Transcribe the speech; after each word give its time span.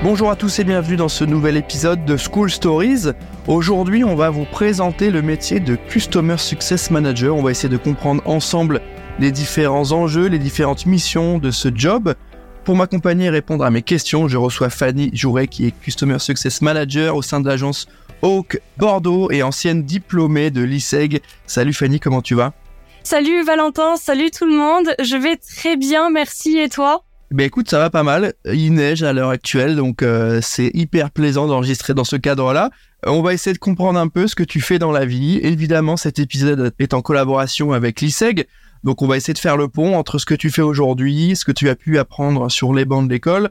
Bonjour 0.00 0.30
à 0.30 0.36
tous 0.36 0.60
et 0.60 0.64
bienvenue 0.64 0.94
dans 0.94 1.08
ce 1.08 1.24
nouvel 1.24 1.56
épisode 1.56 2.04
de 2.04 2.16
School 2.16 2.48
Stories. 2.48 3.06
Aujourd'hui, 3.48 4.04
on 4.04 4.14
va 4.14 4.30
vous 4.30 4.44
présenter 4.44 5.10
le 5.10 5.22
métier 5.22 5.58
de 5.58 5.74
Customer 5.74 6.38
Success 6.38 6.92
Manager. 6.92 7.34
On 7.34 7.42
va 7.42 7.50
essayer 7.50 7.68
de 7.68 7.76
comprendre 7.76 8.22
ensemble 8.24 8.80
les 9.18 9.32
différents 9.32 9.90
enjeux, 9.90 10.26
les 10.28 10.38
différentes 10.38 10.86
missions 10.86 11.38
de 11.38 11.50
ce 11.50 11.68
job. 11.74 12.14
Pour 12.62 12.76
m'accompagner 12.76 13.26
et 13.26 13.30
répondre 13.30 13.64
à 13.64 13.72
mes 13.72 13.82
questions, 13.82 14.28
je 14.28 14.36
reçois 14.36 14.70
Fanny 14.70 15.10
Jouret 15.14 15.48
qui 15.48 15.66
est 15.66 15.72
Customer 15.72 16.20
Success 16.20 16.62
Manager 16.62 17.16
au 17.16 17.22
sein 17.22 17.40
de 17.40 17.48
l'agence 17.48 17.88
Hawk 18.22 18.60
Bordeaux 18.76 19.32
et 19.32 19.42
ancienne 19.42 19.82
diplômée 19.82 20.52
de 20.52 20.62
l'ISEG. 20.62 21.22
Salut 21.48 21.72
Fanny, 21.72 21.98
comment 21.98 22.22
tu 22.22 22.36
vas? 22.36 22.52
Salut 23.02 23.42
Valentin, 23.42 23.96
salut 23.96 24.30
tout 24.30 24.46
le 24.46 24.54
monde. 24.54 24.94
Je 25.02 25.16
vais 25.16 25.36
très 25.36 25.76
bien, 25.76 26.08
merci 26.08 26.56
et 26.56 26.68
toi? 26.68 27.02
Ben 27.30 27.44
écoute, 27.44 27.68
ça 27.68 27.78
va 27.78 27.90
pas 27.90 28.02
mal. 28.02 28.32
Il 28.46 28.72
neige 28.72 29.02
à 29.02 29.12
l'heure 29.12 29.28
actuelle, 29.28 29.76
donc 29.76 30.02
euh, 30.02 30.40
c'est 30.42 30.70
hyper 30.72 31.10
plaisant 31.10 31.46
d'enregistrer 31.46 31.92
dans 31.92 32.04
ce 32.04 32.16
cadre-là. 32.16 32.70
Euh, 33.06 33.10
on 33.10 33.22
va 33.22 33.34
essayer 33.34 33.52
de 33.52 33.58
comprendre 33.58 33.98
un 33.98 34.08
peu 34.08 34.26
ce 34.26 34.34
que 34.34 34.42
tu 34.42 34.60
fais 34.60 34.78
dans 34.78 34.92
la 34.92 35.04
vie. 35.04 35.38
Évidemment, 35.42 35.98
cet 35.98 36.18
épisode 36.18 36.72
est 36.78 36.94
en 36.94 37.02
collaboration 37.02 37.72
avec 37.72 38.00
l'ISEG, 38.00 38.46
donc 38.82 39.02
on 39.02 39.06
va 39.06 39.18
essayer 39.18 39.34
de 39.34 39.38
faire 39.38 39.58
le 39.58 39.68
pont 39.68 39.94
entre 39.96 40.18
ce 40.18 40.24
que 40.24 40.34
tu 40.34 40.50
fais 40.50 40.62
aujourd'hui, 40.62 41.36
ce 41.36 41.44
que 41.44 41.52
tu 41.52 41.68
as 41.68 41.76
pu 41.76 41.98
apprendre 41.98 42.50
sur 42.50 42.72
les 42.72 42.86
bancs 42.86 43.06
de 43.06 43.12
l'école. 43.12 43.50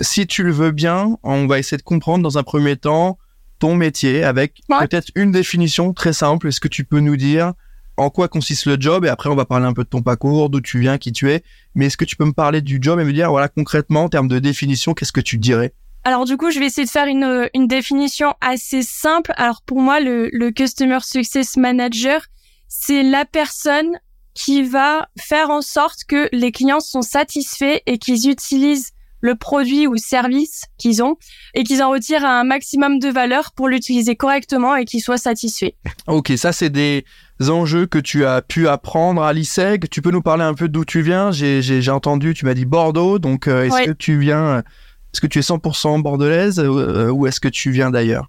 Si 0.00 0.26
tu 0.26 0.42
le 0.42 0.52
veux 0.52 0.72
bien, 0.72 1.16
on 1.22 1.46
va 1.46 1.58
essayer 1.58 1.78
de 1.78 1.82
comprendre 1.82 2.22
dans 2.22 2.36
un 2.36 2.42
premier 2.42 2.76
temps 2.76 3.18
ton 3.58 3.74
métier 3.74 4.24
avec 4.24 4.60
peut-être 4.68 5.10
une 5.14 5.32
définition 5.32 5.94
très 5.94 6.12
simple. 6.12 6.48
Est-ce 6.48 6.60
que 6.60 6.68
tu 6.68 6.84
peux 6.84 7.00
nous 7.00 7.16
dire 7.16 7.52
en 7.96 8.10
quoi 8.10 8.28
consiste 8.28 8.66
le 8.66 8.76
job 8.78 9.04
et 9.04 9.08
après 9.08 9.28
on 9.28 9.34
va 9.34 9.44
parler 9.44 9.66
un 9.66 9.72
peu 9.72 9.84
de 9.84 9.88
ton 9.88 10.02
parcours, 10.02 10.50
d'où 10.50 10.60
tu 10.60 10.80
viens, 10.80 10.98
qui 10.98 11.12
tu 11.12 11.30
es. 11.30 11.42
Mais 11.74 11.86
est-ce 11.86 11.96
que 11.96 12.04
tu 12.04 12.16
peux 12.16 12.24
me 12.24 12.32
parler 12.32 12.60
du 12.60 12.78
job 12.80 12.98
et 13.00 13.04
me 13.04 13.12
dire 13.12 13.30
voilà 13.30 13.48
concrètement 13.48 14.04
en 14.04 14.08
termes 14.08 14.28
de 14.28 14.38
définition, 14.38 14.94
qu'est-ce 14.94 15.12
que 15.12 15.20
tu 15.20 15.38
dirais? 15.38 15.72
Alors 16.04 16.26
du 16.26 16.36
coup, 16.36 16.50
je 16.50 16.58
vais 16.58 16.66
essayer 16.66 16.84
de 16.84 16.90
faire 16.90 17.06
une, 17.06 17.48
une 17.54 17.66
définition 17.66 18.34
assez 18.40 18.82
simple. 18.82 19.32
Alors 19.36 19.62
pour 19.62 19.80
moi, 19.80 20.00
le, 20.00 20.28
le 20.32 20.50
Customer 20.50 20.98
Success 21.00 21.56
Manager, 21.56 22.20
c'est 22.68 23.02
la 23.02 23.24
personne 23.24 23.98
qui 24.34 24.64
va 24.64 25.08
faire 25.18 25.50
en 25.50 25.62
sorte 25.62 26.04
que 26.06 26.28
les 26.32 26.52
clients 26.52 26.80
sont 26.80 27.02
satisfaits 27.02 27.80
et 27.86 27.98
qu'ils 27.98 28.28
utilisent 28.28 28.90
le 29.24 29.36
produit 29.36 29.86
ou 29.86 29.96
service 29.96 30.64
qu'ils 30.76 31.02
ont 31.02 31.16
et 31.54 31.64
qu'ils 31.64 31.82
en 31.82 31.88
retirent 31.88 32.26
un 32.26 32.44
maximum 32.44 32.98
de 32.98 33.08
valeur 33.08 33.52
pour 33.56 33.68
l'utiliser 33.68 34.16
correctement 34.16 34.76
et 34.76 34.84
qu'ils 34.84 35.00
soient 35.00 35.16
satisfaits. 35.16 35.72
Ok, 36.06 36.34
ça 36.36 36.52
c'est 36.52 36.68
des 36.68 37.06
enjeux 37.48 37.86
que 37.86 37.98
tu 37.98 38.26
as 38.26 38.42
pu 38.42 38.68
apprendre 38.68 39.22
à 39.22 39.32
l'ISEG. 39.32 39.88
Tu 39.88 40.02
peux 40.02 40.10
nous 40.10 40.20
parler 40.20 40.44
un 40.44 40.52
peu 40.52 40.68
d'où 40.68 40.84
tu 40.84 41.00
viens? 41.00 41.30
J'ai 41.30 41.90
entendu, 41.90 42.34
tu 42.34 42.44
m'as 42.44 42.52
dit 42.52 42.66
Bordeaux, 42.66 43.18
donc 43.18 43.48
euh, 43.48 43.64
est-ce 43.64 43.86
que 43.86 43.92
tu 43.92 44.18
viens, 44.18 44.58
est-ce 44.58 45.22
que 45.22 45.26
tu 45.26 45.38
es 45.38 45.42
100% 45.42 46.02
bordelaise 46.02 46.60
euh, 46.60 47.08
ou 47.08 47.26
est-ce 47.26 47.40
que 47.40 47.48
tu 47.48 47.70
viens 47.70 47.90
d'ailleurs? 47.90 48.28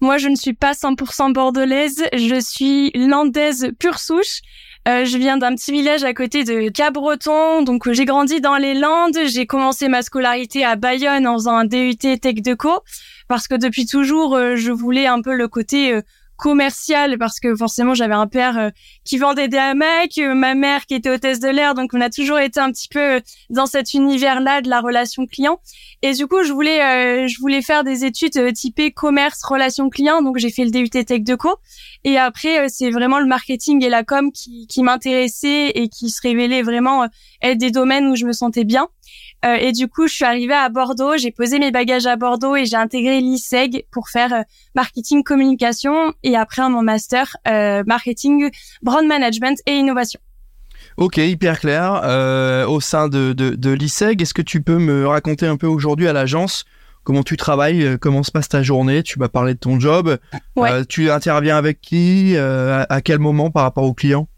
Moi, 0.00 0.16
je 0.16 0.28
ne 0.28 0.36
suis 0.36 0.54
pas 0.54 0.72
100% 0.72 1.34
bordelaise, 1.34 2.02
je 2.14 2.40
suis 2.40 2.90
landaise 2.94 3.72
pure 3.78 3.98
souche. 3.98 4.40
Euh, 4.88 5.04
je 5.04 5.18
viens 5.18 5.36
d'un 5.36 5.54
petit 5.54 5.72
village 5.72 6.04
à 6.04 6.14
côté 6.14 6.42
de 6.44 6.70
Cabreton, 6.70 7.62
donc 7.62 7.90
j'ai 7.92 8.06
grandi 8.06 8.40
dans 8.40 8.56
les 8.56 8.72
Landes. 8.72 9.18
J'ai 9.26 9.46
commencé 9.46 9.88
ma 9.88 10.00
scolarité 10.00 10.64
à 10.64 10.76
Bayonne 10.76 11.26
en 11.26 11.34
faisant 11.34 11.56
un 11.56 11.64
DUT 11.66 11.96
Tech 11.96 12.36
Co, 12.58 12.80
parce 13.28 13.46
que 13.46 13.56
depuis 13.56 13.84
toujours, 13.84 14.34
euh, 14.34 14.56
je 14.56 14.72
voulais 14.72 15.06
un 15.06 15.20
peu 15.20 15.34
le 15.34 15.48
côté 15.48 15.92
euh, 15.92 16.02
commercial 16.40 17.18
parce 17.18 17.38
que 17.38 17.54
forcément 17.54 17.94
j'avais 17.94 18.14
un 18.14 18.26
père 18.26 18.58
euh, 18.58 18.70
qui 19.04 19.18
vendait 19.18 19.48
des 19.48 19.58
hamacs, 19.58 20.18
euh, 20.18 20.34
ma 20.34 20.54
mère 20.54 20.86
qui 20.86 20.94
était 20.94 21.10
hôtesse 21.10 21.38
de 21.38 21.48
l'air, 21.48 21.74
donc 21.74 21.90
on 21.92 22.00
a 22.00 22.08
toujours 22.08 22.38
été 22.38 22.58
un 22.58 22.72
petit 22.72 22.88
peu 22.88 23.16
euh, 23.16 23.20
dans 23.50 23.66
cet 23.66 23.92
univers-là 23.92 24.62
de 24.62 24.70
la 24.70 24.80
relation 24.80 25.26
client. 25.26 25.60
Et 26.02 26.14
du 26.14 26.26
coup, 26.26 26.42
je 26.42 26.52
voulais, 26.52 27.28
je 27.28 27.38
voulais 27.40 27.60
faire 27.60 27.84
des 27.84 28.06
études 28.06 28.54
typées 28.54 28.90
commerce, 28.90 29.44
relation 29.44 29.90
client, 29.90 30.22
donc 30.22 30.38
j'ai 30.38 30.50
fait 30.50 30.64
le 30.64 30.70
DUT 30.70 30.88
Tech 30.88 31.20
de 31.20 31.34
Co. 31.34 31.56
Et 32.04 32.16
après, 32.16 32.70
c'est 32.70 32.90
vraiment 32.90 33.18
le 33.20 33.26
marketing 33.26 33.84
et 33.84 33.90
la 33.90 34.02
com 34.02 34.32
qui, 34.32 34.66
qui 34.66 34.82
m'intéressaient 34.82 35.68
et 35.74 35.90
qui 35.90 36.08
se 36.08 36.22
révélaient 36.22 36.62
vraiment 36.62 37.06
être 37.42 37.58
des 37.58 37.70
domaines 37.70 38.06
où 38.06 38.16
je 38.16 38.24
me 38.24 38.32
sentais 38.32 38.64
bien. 38.64 38.88
Euh, 39.44 39.54
et 39.54 39.72
du 39.72 39.88
coup, 39.88 40.06
je 40.06 40.14
suis 40.14 40.24
arrivée 40.24 40.54
à 40.54 40.68
Bordeaux, 40.68 41.16
j'ai 41.16 41.30
posé 41.30 41.58
mes 41.58 41.70
bagages 41.70 42.06
à 42.06 42.16
Bordeaux 42.16 42.56
et 42.56 42.66
j'ai 42.66 42.76
intégré 42.76 43.20
l'ISEG 43.20 43.86
pour 43.90 44.08
faire 44.08 44.32
euh, 44.32 44.42
marketing 44.74 45.22
communication 45.22 46.12
et 46.22 46.36
après 46.36 46.68
mon 46.68 46.82
master 46.82 47.36
euh, 47.48 47.82
marketing 47.86 48.50
brand 48.82 49.06
management 49.06 49.58
et 49.66 49.72
innovation. 49.72 50.20
Ok, 50.96 51.16
hyper 51.16 51.60
clair. 51.60 52.02
au 52.68 52.80
sein 52.80 53.08
de, 53.08 53.32
de, 53.32 53.50
de 53.54 53.70
l'ISEG, 53.70 54.20
est-ce 54.20 54.34
que 54.34 54.42
tu 54.42 54.60
peux 54.60 54.78
me 54.78 55.06
raconter 55.06 55.46
un 55.46 55.56
peu 55.56 55.66
aujourd'hui 55.66 56.08
à 56.08 56.12
l'agence 56.12 56.64
comment 57.04 57.22
tu 57.22 57.38
travailles, 57.38 57.96
comment 57.98 58.22
se 58.22 58.30
passe 58.30 58.48
ta 58.48 58.62
journée? 58.62 59.02
Tu 59.02 59.18
m'as 59.18 59.28
parlé 59.28 59.54
de 59.54 59.58
ton 59.58 59.80
job. 59.80 60.18
tu 60.88 61.10
interviens 61.10 61.56
avec 61.56 61.80
qui 61.80 62.36
à, 62.36 63.00
quel 63.02 63.18
moment 63.18 63.50
par 63.50 63.62
rapport 63.62 63.84
aux 63.84 63.94
clients? 63.94 64.28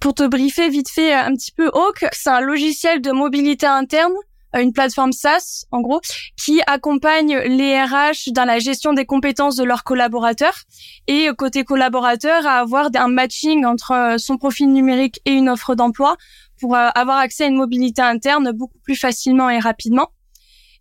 Pour 0.00 0.14
te 0.14 0.26
briefer 0.26 0.68
vite 0.68 0.90
fait 0.90 1.12
un 1.12 1.34
petit 1.34 1.50
peu, 1.50 1.68
Hawk, 1.72 2.06
c'est 2.12 2.30
un 2.30 2.40
logiciel 2.40 3.00
de 3.00 3.10
mobilité 3.10 3.66
interne 3.66 4.12
une 4.54 4.72
plateforme 4.72 5.12
SaaS, 5.12 5.64
en 5.70 5.80
gros, 5.80 6.00
qui 6.36 6.60
accompagne 6.66 7.36
les 7.38 7.80
RH 7.82 8.32
dans 8.32 8.44
la 8.44 8.58
gestion 8.58 8.92
des 8.92 9.04
compétences 9.04 9.56
de 9.56 9.64
leurs 9.64 9.84
collaborateurs 9.84 10.62
et 11.06 11.28
euh, 11.28 11.34
côté 11.34 11.64
collaborateur 11.64 12.46
à 12.46 12.58
avoir 12.58 12.88
un 12.94 13.08
matching 13.08 13.64
entre 13.64 13.92
euh, 13.92 14.18
son 14.18 14.36
profil 14.38 14.72
numérique 14.72 15.20
et 15.24 15.32
une 15.32 15.48
offre 15.48 15.74
d'emploi 15.74 16.16
pour 16.58 16.74
avoir 16.74 17.18
accès 17.18 17.44
à 17.44 17.46
une 17.48 17.56
mobilité 17.56 18.00
interne 18.00 18.50
beaucoup 18.52 18.78
plus 18.78 18.96
facilement 18.96 19.50
et 19.50 19.58
rapidement. 19.58 20.08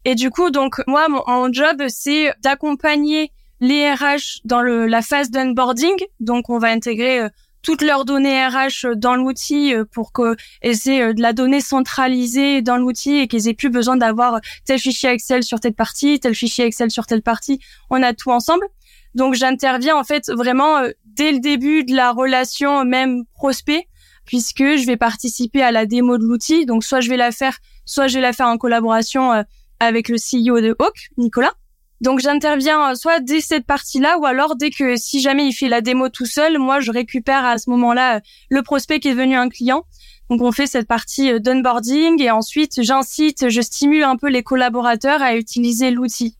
Et 0.06 0.16
du 0.16 0.30
coup, 0.30 0.50
donc 0.50 0.82
moi, 0.88 1.08
mon, 1.09 1.52
job, 1.52 1.84
c'est 1.90 2.34
d'accompagner 2.42 3.34
les 3.59 3.92
RH 3.92 4.40
dans 4.46 4.62
le, 4.62 4.88
la 4.88 5.02
phase 5.02 5.32
d'onboarding. 5.32 5.96
Donc, 6.22 6.50
on 6.50 6.59
va 6.59 6.70
intégrer 6.70 7.28
toutes 7.66 7.81
leurs 7.81 8.06
données 8.06 8.46
RH 8.46 8.96
dans 8.96 9.16
l'outil 9.16 9.74
euh, 9.74 9.86
pour 9.86 10.14
qu'elles 10.14 10.88
aient 10.88 11.02
euh, 11.02 11.14
de 11.14 11.22
la 11.22 11.34
donnée 11.34 11.62
centralisée 11.62 12.62
dans 12.62 12.78
l'outil 12.78 13.16
et 13.18 13.28
qu'ils 13.28 13.48
aient 13.48 13.56
plus 13.56 13.72
besoin 13.72 13.98
d'avoir 13.98 14.40
tel 14.66 14.78
fichier 14.78 15.09
Excel 15.09 15.42
sur 15.42 15.59
telle 15.59 15.74
partie, 15.74 16.20
tel 16.20 16.36
fichier 16.36 16.66
Excel 16.66 16.92
sur 16.92 17.08
telle 17.08 17.24
partie. 17.24 17.59
On 17.90 18.03
a 18.03 18.14
tout 18.14 18.30
ensemble. 18.30 18.68
Donc 19.16 19.34
j'interviens 19.34 19.98
en 19.98 20.03
fait 20.03 20.30
vraiment 20.30 20.78
euh, 20.78 20.92
dès 21.06 21.31
le 21.31 21.40
début 21.40 21.84
de 21.84 21.96
la 21.96 22.12
relation 22.12 22.86
même 22.86 23.26
prospect 23.34 23.88
puisque 24.26 24.59
je 24.64 24.86
vais 24.86 24.97
participer 24.97 25.64
à 25.64 25.72
la 25.72 25.88
démo 25.88 26.20
de 26.20 26.24
l'outil. 26.24 26.68
Donc 26.68 26.84
soit 26.84 27.02
je 27.02 27.09
vais 27.09 27.18
la 27.18 27.32
faire, 27.32 27.58
soit 27.86 28.08
je 28.08 28.16
vais 28.16 28.22
la 28.22 28.34
faire 28.34 28.47
en 28.47 28.58
collaboration 28.58 29.44
avec 29.80 30.09
le 30.09 30.18
CEO 30.18 30.62
de 30.62 30.76
Hawk, 30.78 31.09
Nicolas. 31.18 31.53
Donc 32.01 32.19
j'interviens 32.19 32.91
euh, 32.91 32.95
soit 32.95 33.19
dès 33.22 33.39
cette 33.39 33.66
partie-là 33.66 34.17
ou 34.19 34.25
alors 34.25 34.56
dès 34.56 34.69
que 34.69 34.97
si 34.97 35.22
jamais 35.22 35.47
il 35.47 35.53
fait 35.53 35.69
la 35.69 35.81
démo 35.81 36.09
tout 36.09 36.25
seul, 36.25 36.59
moi 36.59 36.79
je 36.79 36.91
récupère 36.91 37.45
à 37.45 37.57
ce 37.57 37.69
moment-là 37.69 38.17
euh, 38.17 38.19
le 38.50 38.61
prospect 38.63 39.00
qui 39.00 39.07
est 39.07 39.11
devenu 39.11 39.35
un 39.35 39.47
client. 39.47 39.83
Donc 40.29 40.41
on 40.41 40.51
fait 40.51 40.67
cette 40.67 40.88
partie 40.88 41.31
euh, 41.31 41.39
d'onboarding 41.39 42.22
et 42.22 42.31
ensuite 42.31 42.81
j'incite, 42.84 43.49
je 43.49 43.61
stimule 43.61 44.03
un 44.03 44.17
peu 44.17 44.28
les 44.28 44.43
collaborateurs 44.43 45.22
à 45.22 45.35
utiliser 45.35 45.90
l'outil. 45.91 46.37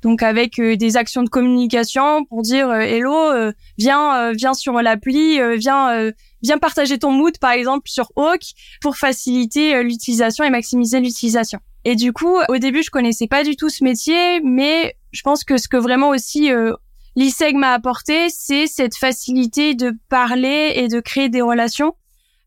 Donc 0.00 0.22
avec 0.22 0.60
des 0.60 0.96
actions 0.96 1.24
de 1.24 1.28
communication 1.28 2.24
pour 2.26 2.42
dire 2.42 2.72
hello, 2.72 3.50
viens 3.78 4.30
viens 4.30 4.54
sur 4.54 4.74
l'appli, 4.74 5.40
viens 5.56 6.12
viens 6.40 6.58
partager 6.58 7.00
ton 7.00 7.10
mood 7.10 7.36
par 7.38 7.50
exemple 7.50 7.88
sur 7.88 8.12
Hawk 8.14 8.42
pour 8.80 8.96
faciliter 8.96 9.82
l'utilisation 9.82 10.44
et 10.44 10.50
maximiser 10.50 11.00
l'utilisation. 11.00 11.58
Et 11.84 11.96
du 11.96 12.12
coup, 12.12 12.36
au 12.48 12.58
début, 12.58 12.82
je 12.82 12.90
connaissais 12.90 13.26
pas 13.26 13.44
du 13.44 13.56
tout 13.56 13.68
ce 13.68 13.84
métier, 13.84 14.40
mais 14.42 14.96
je 15.12 15.22
pense 15.22 15.44
que 15.44 15.56
ce 15.56 15.68
que 15.68 15.76
vraiment 15.76 16.10
aussi 16.10 16.52
euh, 16.52 16.72
l'ISEG 17.16 17.54
m'a 17.54 17.72
apporté, 17.72 18.28
c'est 18.30 18.66
cette 18.66 18.96
facilité 18.96 19.74
de 19.74 19.94
parler 20.08 20.72
et 20.76 20.88
de 20.88 21.00
créer 21.00 21.28
des 21.28 21.42
relations. 21.42 21.94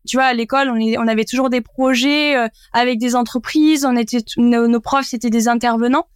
Tu 0.06 0.16
vois, 0.16 0.26
à 0.26 0.34
l'école, 0.34 0.68
on, 0.70 0.78
on 1.00 1.08
avait 1.08 1.24
toujours 1.24 1.50
des 1.50 1.60
projets 1.60 2.36
euh, 2.36 2.48
avec 2.72 2.98
des 2.98 3.14
entreprises, 3.14 3.84
on 3.84 3.96
était 3.96 4.18
nos, 4.36 4.80
profs 4.80 5.06
c'était 5.06 5.30
des 5.30 5.48
intervenants. 5.48 6.06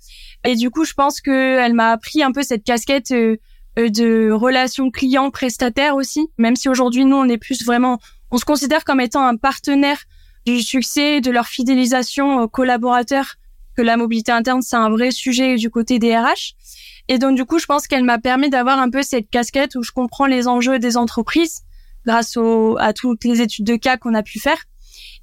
Et 0.44 0.56
du 0.56 0.70
coup, 0.70 0.84
je 0.84 0.94
pense 0.94 1.20
que 1.20 1.58
elle 1.58 1.74
m'a 1.74 1.92
appris 1.92 2.22
un 2.22 2.32
peu 2.32 2.42
cette 2.42 2.64
casquette 2.64 3.12
euh, 3.12 3.36
euh, 3.78 3.88
de 3.88 4.30
relation 4.32 4.90
client 4.90 5.30
prestataire 5.30 5.94
aussi, 5.94 6.28
même 6.38 6.56
si 6.56 6.68
aujourd'hui 6.68 7.04
nous 7.04 7.16
on 7.16 7.28
est 7.28 7.38
plus 7.38 7.64
vraiment 7.64 7.98
on 8.32 8.38
se 8.38 8.44
considère 8.44 8.84
comme 8.84 9.00
étant 9.00 9.24
un 9.24 9.36
partenaire 9.36 10.02
du 10.46 10.62
succès, 10.62 11.20
de 11.20 11.30
leur 11.30 11.46
fidélisation 11.46 12.38
aux 12.38 12.48
collaborateurs 12.48 13.34
que 13.76 13.82
la 13.82 13.96
mobilité 13.96 14.32
interne 14.32 14.62
c'est 14.62 14.76
un 14.76 14.88
vrai 14.88 15.10
sujet 15.10 15.56
du 15.56 15.70
côté 15.70 15.98
des 15.98 16.16
RH. 16.16 16.54
Et 17.08 17.18
donc 17.18 17.36
du 17.36 17.44
coup, 17.44 17.58
je 17.58 17.66
pense 17.66 17.86
qu'elle 17.86 18.04
m'a 18.04 18.18
permis 18.18 18.50
d'avoir 18.50 18.78
un 18.78 18.90
peu 18.90 19.02
cette 19.02 19.28
casquette 19.30 19.74
où 19.76 19.82
je 19.82 19.92
comprends 19.92 20.26
les 20.26 20.48
enjeux 20.48 20.78
des 20.78 20.96
entreprises 20.96 21.62
grâce 22.04 22.36
au, 22.36 22.76
à 22.78 22.92
toutes 22.92 23.24
les 23.24 23.40
études 23.40 23.66
de 23.66 23.76
cas 23.76 23.96
qu'on 23.96 24.14
a 24.14 24.22
pu 24.22 24.38
faire. 24.38 24.58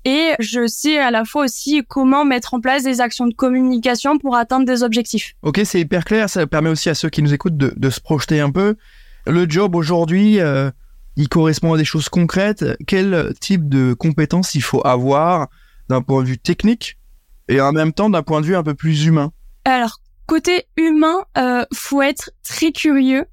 Et 0.06 0.34
je 0.40 0.68
sais 0.68 1.00
à 1.00 1.12
la 1.12 1.24
fois 1.24 1.46
aussi 1.46 1.82
comment 1.88 2.26
mettre 2.26 2.54
en 2.54 2.60
place 2.60 2.84
des 2.84 3.00
actions 3.00 3.26
de 3.26 3.34
communication 3.34 4.18
pour 4.18 4.36
atteindre 4.36 4.66
des 4.66 4.84
objectifs. 4.84 5.34
Ok, 5.42 5.62
c'est 5.64 5.80
hyper 5.80 6.04
clair. 6.04 6.30
Ça 6.30 6.46
permet 6.46 6.70
aussi 6.70 6.90
à 6.90 6.94
ceux 6.94 7.10
qui 7.10 7.22
nous 7.22 7.34
écoutent 7.34 7.58
de, 7.58 7.74
de 7.76 7.90
se 7.90 8.02
projeter 8.02 8.42
un 8.42 8.52
peu. 8.52 8.76
Le 9.26 9.50
job 9.50 9.76
aujourd'hui, 9.76 10.42
euh, 10.42 10.70
il 11.16 11.30
correspond 11.30 11.74
à 11.74 11.78
des 11.78 11.86
choses 11.86 12.10
concrètes. 12.10 12.66
Quel 12.88 13.34
type 13.40 13.70
de 13.70 13.94
compétences 13.94 14.56
il 14.56 14.62
faut 14.62 14.86
avoir 14.86 15.48
d'un 15.90 16.02
point 16.02 16.24
de 16.24 16.28
vue 16.28 16.38
technique 16.38 16.98
et 17.50 17.62
en 17.62 17.72
même 17.72 17.94
temps 17.94 18.10
d'un 18.10 18.24
point 18.24 18.42
de 18.42 18.46
vue 18.46 18.56
un 18.56 18.64
peu 18.64 18.74
plus 18.74 19.06
humain? 19.06 19.32
Alors, 19.66 20.00
côté 20.26 20.66
humain, 20.78 21.26
euh, 21.38 21.66
faut 21.74 22.02
être 22.02 22.32
très 22.44 22.72
curieux 22.72 23.26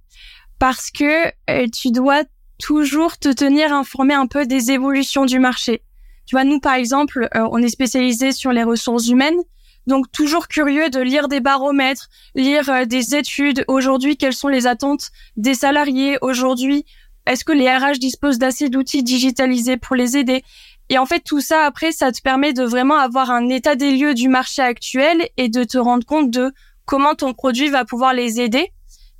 parce 0.58 0.90
que 0.90 1.26
euh, 1.48 1.66
tu 1.72 1.90
dois 1.90 2.24
toujours 2.58 3.18
te 3.18 3.32
tenir 3.32 3.72
informé 3.72 4.14
un 4.14 4.26
peu 4.26 4.46
des 4.46 4.70
évolutions 4.70 5.24
du 5.24 5.38
marché. 5.38 5.82
Tu 6.26 6.36
vois, 6.36 6.44
nous, 6.44 6.60
par 6.60 6.74
exemple, 6.74 7.28
euh, 7.34 7.48
on 7.50 7.58
est 7.58 7.68
spécialisé 7.68 8.30
sur 8.30 8.52
les 8.52 8.62
ressources 8.62 9.08
humaines. 9.08 9.40
Donc, 9.86 10.12
toujours 10.12 10.46
curieux 10.46 10.90
de 10.90 11.00
lire 11.00 11.26
des 11.26 11.40
baromètres, 11.40 12.08
lire 12.34 12.68
euh, 12.68 12.84
des 12.84 13.16
études. 13.16 13.64
Aujourd'hui, 13.66 14.16
quelles 14.16 14.34
sont 14.34 14.48
les 14.48 14.66
attentes 14.66 15.10
des 15.36 15.54
salariés? 15.54 16.18
Aujourd'hui? 16.20 16.84
Est-ce 17.26 17.44
que 17.44 17.52
les 17.52 17.70
RH 17.70 17.98
disposent 17.98 18.38
d'assez 18.38 18.68
d'outils 18.68 19.02
digitalisés 19.02 19.76
pour 19.76 19.96
les 19.96 20.16
aider? 20.16 20.42
Et 20.88 20.98
en 20.98 21.06
fait, 21.06 21.20
tout 21.20 21.40
ça, 21.40 21.64
après, 21.64 21.92
ça 21.92 22.10
te 22.10 22.20
permet 22.20 22.52
de 22.52 22.64
vraiment 22.64 22.96
avoir 22.96 23.30
un 23.30 23.48
état 23.48 23.76
des 23.76 23.92
lieux 23.92 24.14
du 24.14 24.28
marché 24.28 24.62
actuel 24.62 25.28
et 25.36 25.48
de 25.48 25.62
te 25.62 25.78
rendre 25.78 26.04
compte 26.04 26.30
de 26.30 26.52
comment 26.84 27.14
ton 27.14 27.32
produit 27.32 27.68
va 27.68 27.84
pouvoir 27.84 28.12
les 28.12 28.40
aider. 28.40 28.72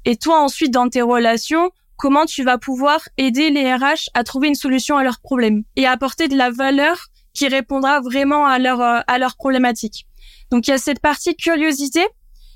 Et 0.05 0.17
toi, 0.17 0.41
ensuite, 0.41 0.73
dans 0.73 0.89
tes 0.89 1.03
relations, 1.03 1.71
comment 1.97 2.25
tu 2.25 2.43
vas 2.43 2.59
pouvoir 2.59 3.01
aider 3.19 3.51
les 3.51 3.75
RH 3.75 4.09
à 4.15 4.25
trouver 4.25 4.49
une 4.49 4.55
solution 4.55 4.97
à 4.97 5.05
leurs 5.05 5.21
problèmes 5.21 5.65
et 5.77 5.87
à 5.87 5.93
apporter 5.93 6.29
de 6.29 6.37
la 6.37 6.51
valeur 6.51 7.09
qui 7.35 7.47
répondra 7.47 8.01
vraiment 8.01 8.47
à 8.47 8.59
leur 8.59 8.81
à 8.81 9.19
leurs 9.19 9.37
problématiques. 9.37 10.07
Donc 10.51 10.67
il 10.67 10.71
y 10.71 10.75
a 10.75 10.79
cette 10.79 11.01
partie 11.01 11.37
curiosité, 11.37 12.05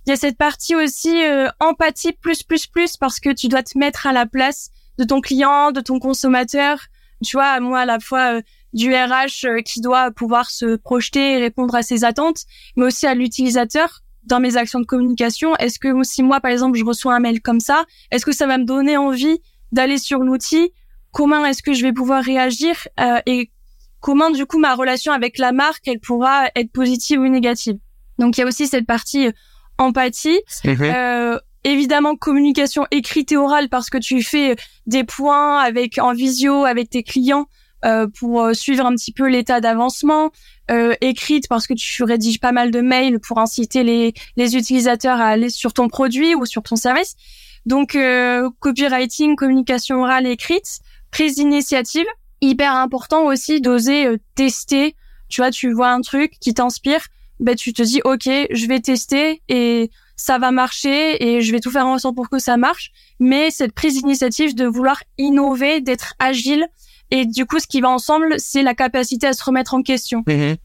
il 0.06 0.10
y 0.10 0.12
a 0.12 0.16
cette 0.16 0.38
partie 0.38 0.74
aussi 0.74 1.24
euh, 1.24 1.48
empathie 1.60 2.12
plus 2.12 2.42
plus 2.42 2.66
plus 2.66 2.96
parce 2.96 3.20
que 3.20 3.30
tu 3.30 3.48
dois 3.48 3.62
te 3.62 3.78
mettre 3.78 4.06
à 4.06 4.12
la 4.12 4.24
place 4.24 4.70
de 4.98 5.04
ton 5.04 5.20
client, 5.20 5.72
de 5.72 5.80
ton 5.80 5.98
consommateur. 5.98 6.78
Tu 7.22 7.36
vois, 7.36 7.60
moi 7.60 7.80
à 7.80 7.84
la 7.84 8.00
fois 8.00 8.36
euh, 8.36 8.42
du 8.72 8.92
RH 8.92 9.62
qui 9.64 9.80
doit 9.80 10.10
pouvoir 10.10 10.50
se 10.50 10.76
projeter 10.76 11.34
et 11.34 11.38
répondre 11.38 11.74
à 11.74 11.82
ses 11.82 12.04
attentes, 12.04 12.42
mais 12.76 12.86
aussi 12.86 13.06
à 13.06 13.14
l'utilisateur 13.14 14.00
dans 14.26 14.40
mes 14.40 14.56
actions 14.56 14.80
de 14.80 14.86
communication 14.86 15.54
Est-ce 15.56 15.78
que 15.78 16.02
si 16.02 16.22
moi, 16.22 16.40
par 16.40 16.50
exemple, 16.50 16.78
je 16.78 16.84
reçois 16.84 17.14
un 17.14 17.20
mail 17.20 17.40
comme 17.40 17.60
ça, 17.60 17.84
est-ce 18.10 18.24
que 18.24 18.32
ça 18.32 18.46
va 18.46 18.58
me 18.58 18.64
donner 18.64 18.96
envie 18.96 19.38
d'aller 19.72 19.98
sur 19.98 20.20
l'outil? 20.20 20.72
Comment 21.12 21.44
est-ce 21.44 21.62
que 21.62 21.72
je 21.72 21.82
vais 21.82 21.92
pouvoir 21.92 22.24
réagir 22.24 22.76
euh, 23.00 23.20
et 23.26 23.50
comment 24.00 24.30
du 24.30 24.46
coup 24.46 24.58
ma 24.58 24.74
relation 24.74 25.12
avec 25.12 25.38
la 25.38 25.52
marque 25.52 25.86
elle 25.86 26.00
pourra 26.00 26.46
être 26.56 26.72
positive 26.72 27.20
ou 27.20 27.28
négative? 27.28 27.78
Donc 28.18 28.36
il 28.36 28.40
y 28.40 28.44
a 28.44 28.46
aussi 28.46 28.66
cette 28.66 28.86
partie 28.86 29.28
euh, 29.28 29.32
empathie. 29.78 30.40
Mhm. 30.64 30.76
Euh, 30.82 31.38
évidemment 31.64 32.14
communication 32.14 32.86
écrite 32.90 33.32
et 33.32 33.36
orale 33.36 33.68
parce 33.68 33.90
que 33.90 33.98
tu 33.98 34.22
fais 34.22 34.56
des 34.86 35.04
points 35.04 35.58
avec 35.58 35.98
en 35.98 36.12
visio 36.12 36.64
avec 36.64 36.90
tes 36.90 37.02
clients 37.02 37.46
euh, 37.84 38.06
pour 38.06 38.42
euh, 38.42 38.54
suivre 38.54 38.86
un 38.86 38.94
petit 38.94 39.12
peu 39.12 39.28
l'état 39.28 39.60
d'avancement, 39.60 40.30
euh, 40.70 40.94
écrite 41.02 41.48
parce 41.48 41.66
que 41.66 41.74
tu 41.74 42.02
rédiges 42.02 42.40
pas 42.40 42.52
mal 42.52 42.70
de 42.70 42.80
mails 42.80 43.20
pour 43.20 43.38
inciter 43.38 43.82
les, 43.82 44.14
les 44.36 44.56
utilisateurs 44.56 45.20
à 45.20 45.26
aller 45.26 45.50
sur 45.50 45.74
ton 45.74 45.88
produit 45.88 46.34
ou 46.34 46.46
sur 46.46 46.62
ton 46.62 46.76
service. 46.76 47.14
Donc 47.66 47.94
euh, 47.94 48.48
copywriting, 48.60 49.36
communication 49.36 50.02
orale 50.02 50.26
écrite, 50.26 50.80
prise 51.10 51.34
d'initiative, 51.34 52.06
hyper 52.40 52.74
important 52.74 53.26
aussi 53.26 53.60
d'oser 53.60 54.06
tester. 54.34 54.96
Tu 55.28 55.40
vois, 55.40 55.50
tu 55.50 55.72
vois 55.72 55.90
un 55.90 56.00
truc 56.00 56.32
qui 56.40 56.54
t'inspire, 56.54 57.06
ben 57.40 57.54
tu 57.54 57.72
te 57.72 57.82
dis 57.82 58.00
ok, 58.04 58.24
je 58.24 58.66
vais 58.66 58.80
tester 58.80 59.42
et 59.48 59.90
ça 60.16 60.38
va 60.38 60.50
marcher 60.50 61.24
et 61.24 61.40
je 61.40 61.52
vais 61.52 61.60
tout 61.60 61.70
faire 61.70 61.86
en 61.86 61.98
sorte 61.98 62.14
pour 62.14 62.28
que 62.28 62.38
ça 62.38 62.56
marche. 62.56 62.90
Mais 63.20 63.50
cette 63.50 63.72
prise 63.72 63.94
d'initiative 63.94 64.54
de 64.54 64.66
vouloir 64.66 65.02
innover, 65.18 65.80
d'être 65.80 66.14
agile, 66.18 66.66
et 67.10 67.26
du 67.26 67.46
coup, 67.46 67.58
ce 67.58 67.66
qui 67.66 67.80
va 67.80 67.90
ensemble, 67.90 68.34
c'est 68.38 68.62
la 68.62 68.74
capacité 68.74 69.26
à 69.26 69.32
se 69.32 69.44
remettre 69.44 69.74
en 69.74 69.82
question. 69.82 70.22
Mhm. 70.26 70.56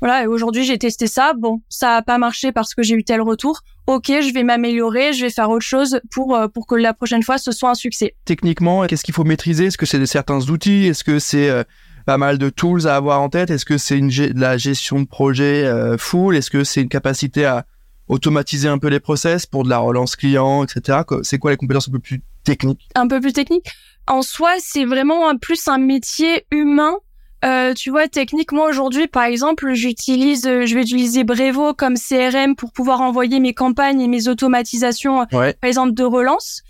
Voilà, 0.00 0.22
et 0.22 0.26
aujourd'hui, 0.26 0.64
j'ai 0.64 0.78
testé 0.78 1.06
ça. 1.08 1.32
Bon, 1.36 1.60
ça 1.68 1.96
a 1.96 2.02
pas 2.02 2.18
marché 2.18 2.52
parce 2.52 2.74
que 2.74 2.82
j'ai 2.82 2.94
eu 2.94 3.02
tel 3.02 3.20
retour. 3.20 3.62
Ok, 3.88 4.06
je 4.08 4.32
vais 4.32 4.44
m'améliorer, 4.44 5.12
je 5.12 5.24
vais 5.24 5.30
faire 5.30 5.50
autre 5.50 5.64
chose 5.64 6.00
pour 6.10 6.36
euh, 6.36 6.46
pour 6.46 6.66
que 6.66 6.76
la 6.76 6.94
prochaine 6.94 7.22
fois 7.22 7.38
ce 7.38 7.52
soit 7.52 7.70
un 7.70 7.74
succès. 7.74 8.14
Techniquement, 8.24 8.86
qu'est-ce 8.86 9.02
qu'il 9.02 9.14
faut 9.14 9.24
maîtriser? 9.24 9.66
Est-ce 9.66 9.78
que 9.78 9.86
c'est 9.86 10.04
certains 10.06 10.40
outils? 10.50 10.86
Est-ce 10.86 11.02
que 11.02 11.18
c'est 11.18 11.50
euh, 11.50 11.64
pas 12.06 12.16
mal 12.16 12.38
de 12.38 12.48
tools 12.48 12.86
à 12.86 12.94
avoir 12.94 13.20
en 13.20 13.28
tête? 13.28 13.50
Est-ce 13.50 13.64
que 13.64 13.76
c'est 13.76 13.98
une 13.98 14.10
la 14.36 14.56
gestion 14.56 15.00
de 15.00 15.06
projet 15.06 15.64
euh, 15.64 15.98
full? 15.98 16.36
Est-ce 16.36 16.50
que 16.50 16.64
c'est 16.64 16.82
une 16.82 16.88
capacité 16.88 17.44
à 17.44 17.66
automatiser 18.08 18.68
un 18.68 18.78
peu 18.78 18.88
les 18.88 19.00
process 19.00 19.46
pour 19.46 19.64
de 19.64 19.68
la 19.68 19.78
relance 19.78 20.16
client, 20.16 20.64
etc. 20.64 20.98
C'est 21.22 21.38
quoi 21.38 21.50
les 21.50 21.56
compétences 21.56 21.88
un 21.88 21.92
peu 21.92 21.98
plus 21.98 22.22
techniques? 22.44 22.88
Un 22.94 23.08
peu 23.08 23.20
plus 23.20 23.32
techniques? 23.32 23.70
En 24.06 24.22
soi, 24.22 24.54
c'est 24.58 24.84
vraiment 24.84 25.28
un 25.28 25.36
plus 25.36 25.68
un 25.68 25.78
métier 25.78 26.46
humain. 26.50 26.96
Euh, 27.44 27.72
tu 27.74 27.90
vois, 27.90 28.08
techniquement 28.08 28.64
aujourd'hui, 28.64 29.06
par 29.06 29.24
exemple, 29.24 29.72
j'utilise, 29.74 30.44
euh, 30.46 30.66
je 30.66 30.74
vais 30.74 30.82
utiliser 30.82 31.22
Brevo 31.22 31.72
comme 31.72 31.94
CRM 31.94 32.56
pour 32.56 32.72
pouvoir 32.72 33.00
envoyer 33.00 33.38
mes 33.38 33.54
campagnes 33.54 34.00
et 34.00 34.08
mes 34.08 34.26
automatisations, 34.26 35.24
par 35.26 35.52
exemple, 35.62 35.92
de 35.94 36.02
relance. 36.02 36.62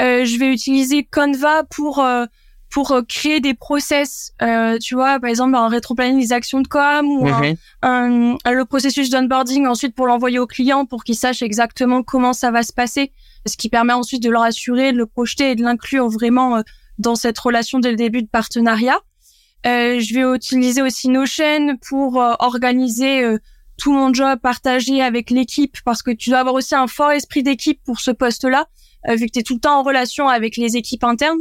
Euh, 0.00 0.24
je 0.24 0.38
vais 0.38 0.50
utiliser 0.50 1.04
Canva 1.04 1.64
pour 1.64 2.02
pour 2.74 3.00
créer 3.08 3.40
des 3.40 3.54
process, 3.54 4.32
tu 4.82 4.96
vois, 4.96 5.20
par 5.20 5.30
exemple, 5.30 5.54
un 5.54 5.68
rétroplanning 5.68 6.20
des 6.20 6.32
actions 6.32 6.60
de 6.60 6.66
com 6.66 7.08
ou 7.08 7.26
un, 7.82 8.36
le 8.44 8.64
processus 8.64 9.10
d'onboarding 9.10 9.66
ensuite 9.66 9.94
pour 9.94 10.06
l'envoyer 10.06 10.40
au 10.40 10.46
client 10.46 10.84
pour 10.84 11.04
qu'il 11.04 11.14
sache 11.14 11.40
exactement 11.40 12.02
comment 12.02 12.32
ça 12.32 12.50
va 12.50 12.64
se 12.64 12.72
passer, 12.72 13.12
ce 13.46 13.56
qui 13.56 13.68
permet 13.68 13.92
ensuite 13.92 14.24
de 14.24 14.28
le 14.28 14.38
rassurer, 14.38 14.92
de 14.92 14.98
le 14.98 15.06
projeter 15.06 15.52
et 15.52 15.54
de 15.54 15.62
l'inclure 15.62 16.08
vraiment 16.08 16.62
dans 16.98 17.14
cette 17.14 17.38
relation 17.38 17.78
dès 17.78 17.90
le 17.90 17.96
début 17.96 18.22
de 18.22 18.28
partenariat. 18.28 18.98
Euh, 19.66 19.98
je 19.98 20.14
vais 20.14 20.36
utiliser 20.36 20.82
aussi 20.82 21.08
Notion 21.08 21.76
pour 21.88 22.20
euh, 22.20 22.34
organiser 22.38 23.22
euh, 23.22 23.38
tout 23.78 23.92
mon 23.92 24.12
job 24.12 24.38
partagé 24.40 25.00
avec 25.00 25.30
l'équipe 25.30 25.76
parce 25.84 26.02
que 26.02 26.10
tu 26.10 26.30
dois 26.30 26.40
avoir 26.40 26.54
aussi 26.54 26.74
un 26.74 26.86
fort 26.86 27.12
esprit 27.12 27.42
d'équipe 27.42 27.80
pour 27.84 28.00
ce 28.00 28.10
poste-là, 28.10 28.66
vu 29.08 29.26
que 29.26 29.32
tu 29.32 29.38
es 29.40 29.42
tout 29.42 29.54
le 29.54 29.60
temps 29.60 29.80
en 29.80 29.82
relation 29.82 30.28
avec 30.28 30.56
les 30.56 30.76
équipes 30.76 31.04
internes. 31.04 31.38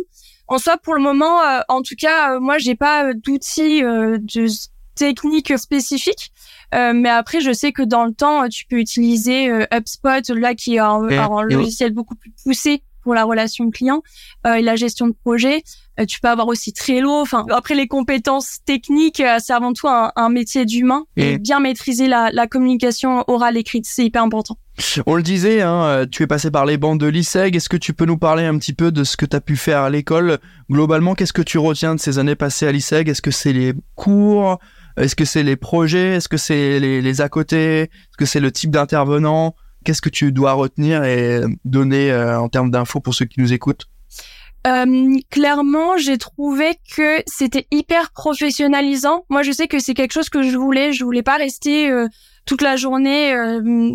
En 0.48 0.58
soi, 0.58 0.78
pour 0.78 0.94
le 0.94 1.02
moment, 1.02 1.40
en 1.70 1.82
tout 1.82 1.96
cas, 1.98 2.40
moi, 2.40 2.58
j'ai 2.58 2.76
pas 2.76 3.14
d'outils 3.14 3.82
de 3.82 4.48
techniques 4.96 5.58
spécifiques. 5.58 6.32
mais 6.72 7.10
après, 7.10 7.42
je 7.42 7.54
sais 7.54 7.72
que 7.72 7.82
dans 7.82 8.06
le 8.06 8.14
temps, 8.14 8.48
tu 8.50 8.66
peux 8.66 8.78
utiliser 8.78 9.50
HubSpot, 9.74 10.30
là, 10.36 10.54
qui 10.54 10.76
est 10.76 10.80
un, 10.80 11.02
un 11.10 11.42
logiciel 11.44 11.92
beaucoup 11.94 12.16
plus 12.16 12.32
poussé 12.44 12.84
pour 13.04 13.14
la 13.14 13.24
relation 13.26 13.70
client 13.70 14.02
euh, 14.48 14.56
et 14.56 14.62
la 14.62 14.76
gestion 14.76 15.08
de 15.08 15.14
projet. 15.14 15.64
Euh, 16.00 16.06
tu 16.06 16.20
peux 16.20 16.30
avoir 16.30 16.48
aussi 16.48 16.74
Trello. 16.74 17.12
Enfin, 17.12 17.46
après 17.52 17.76
les 17.76 17.88
compétences 17.88 18.60
techniques, 18.66 19.20
euh, 19.20 19.38
c'est 19.40 19.54
avant 19.54 19.74
tout 19.74 19.88
un, 19.88 20.12
un 20.16 20.30
métier 20.30 20.66
d'humain. 20.66 21.06
Et 21.18 21.38
bien 21.38 21.60
maîtriser 21.60 22.08
la, 22.08 22.32
la 22.32 22.48
communication 22.48 23.24
orale 23.28 23.58
écrite, 23.58 23.86
c'est 23.86 24.06
hyper 24.06 24.24
important. 24.24 24.58
On 25.06 25.16
le 25.16 25.24
disait, 25.24 25.62
hein, 25.62 26.06
tu 26.12 26.24
es 26.24 26.28
passé 26.28 26.50
par 26.50 26.66
les 26.66 26.78
bandes 26.78 27.00
de 27.00 27.08
l'ISEG. 27.08 27.56
Est-ce 27.56 27.70
que 27.70 27.78
tu 27.78 27.94
peux 27.94 28.06
nous 28.06 28.18
parler 28.18 28.46
un 28.46 28.58
petit 28.58 28.74
peu 28.74 28.92
de 28.92 29.04
ce 29.04 29.16
que 29.18 29.26
tu 29.26 29.36
as 29.36 29.42
pu 29.42 29.56
faire 29.56 29.82
à 29.82 29.90
l'école? 29.90 30.40
Globalement, 30.70 31.14
qu'est-ce 31.14 31.34
que 31.34 31.44
tu 31.44 31.58
retiens 31.60 31.96
de 31.96 32.00
ces 32.00 32.18
années 32.18 32.36
passées 32.36 32.68
à 32.68 32.72
l'ISEG? 32.72 33.08
Est-ce 33.08 33.22
que 33.22 33.32
c'est 33.32 33.54
les 33.54 33.74
cours? 33.96 34.60
Est-ce 34.98 35.16
que 35.16 35.26
c'est 35.26 35.44
les 35.44 35.56
projets? 35.56 36.16
Est-ce 36.16 36.28
que 36.28 36.38
c'est 36.38 36.80
les, 36.80 37.02
les 37.02 37.22
à 37.22 37.30
côté? 37.30 37.82
Est-ce 37.82 38.18
que 38.18 38.26
c'est 38.26 38.40
le 38.40 38.52
type 38.52 38.72
d'intervenant? 38.72 39.56
Qu'est-ce 39.86 40.02
que 40.02 40.10
tu 40.10 40.32
dois 40.32 40.54
retenir 40.54 41.04
et 41.04 41.42
donner 41.66 42.12
euh, 42.12 42.40
en 42.40 42.50
termes 42.50 42.72
d'infos 42.72 43.00
pour 43.00 43.14
ceux 43.14 43.26
qui 43.26 43.42
nous 43.42 43.54
écoutent? 43.54 43.86
Euh, 44.66 45.18
clairement, 45.30 45.98
j'ai 45.98 46.18
trouvé 46.18 46.78
que 46.96 47.22
c'était 47.28 47.68
hyper 47.70 48.12
professionnalisant. 48.12 49.26
Moi, 49.30 49.44
je 49.44 49.52
sais 49.52 49.68
que 49.68 49.80
c'est 49.80 49.94
quelque 49.94 50.14
chose 50.14 50.30
que 50.30 50.42
je 50.42 50.56
voulais. 50.56 50.94
Je 50.94 51.04
voulais 51.04 51.24
pas 51.24 51.36
rester 51.36 51.90
euh, 51.90 52.08
toute 52.46 52.62
la 52.62 52.76
journée 52.76 53.36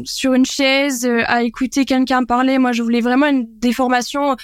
sur 0.04 0.34
une 0.34 0.46
chaise 0.46 1.08
à 1.26 1.42
écouter 1.42 1.84
quelqu'un 1.84 2.24
parler. 2.24 2.58
Moi, 2.58 2.72
je 2.72 2.82
voulais 2.82 3.00
vraiment 3.00 3.26
une, 3.26 3.46
des 3.58 3.72
formations 3.72 4.36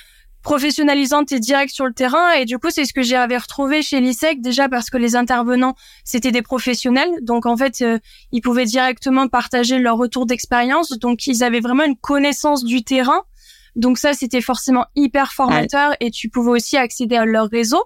professionnalisante 0.44 1.32
et 1.32 1.40
directe 1.40 1.74
sur 1.74 1.86
le 1.86 1.92
terrain. 1.92 2.32
Et 2.32 2.44
du 2.44 2.58
coup, 2.58 2.68
c'est 2.70 2.84
ce 2.84 2.92
que 2.92 3.02
j'avais 3.02 3.36
retrouvé 3.36 3.82
chez 3.82 4.00
l'ISEC, 4.00 4.40
déjà 4.40 4.68
parce 4.68 4.90
que 4.90 4.98
les 4.98 5.16
intervenants, 5.16 5.74
c'était 6.04 6.30
des 6.30 6.42
professionnels. 6.42 7.10
Donc, 7.22 7.46
en 7.46 7.56
fait, 7.56 7.80
euh, 7.80 7.98
ils 8.30 8.42
pouvaient 8.42 8.66
directement 8.66 9.26
partager 9.26 9.78
leur 9.78 9.96
retour 9.96 10.26
d'expérience. 10.26 10.90
Donc, 10.98 11.26
ils 11.26 11.42
avaient 11.42 11.60
vraiment 11.60 11.84
une 11.84 11.96
connaissance 11.96 12.62
du 12.62 12.84
terrain. 12.84 13.22
Donc, 13.74 13.98
ça, 13.98 14.12
c'était 14.12 14.42
forcément 14.42 14.84
hyper 14.94 15.32
formateur 15.32 15.94
et 15.98 16.12
tu 16.12 16.28
pouvais 16.28 16.50
aussi 16.50 16.76
accéder 16.76 17.16
à 17.16 17.24
leur 17.24 17.48
réseau. 17.48 17.82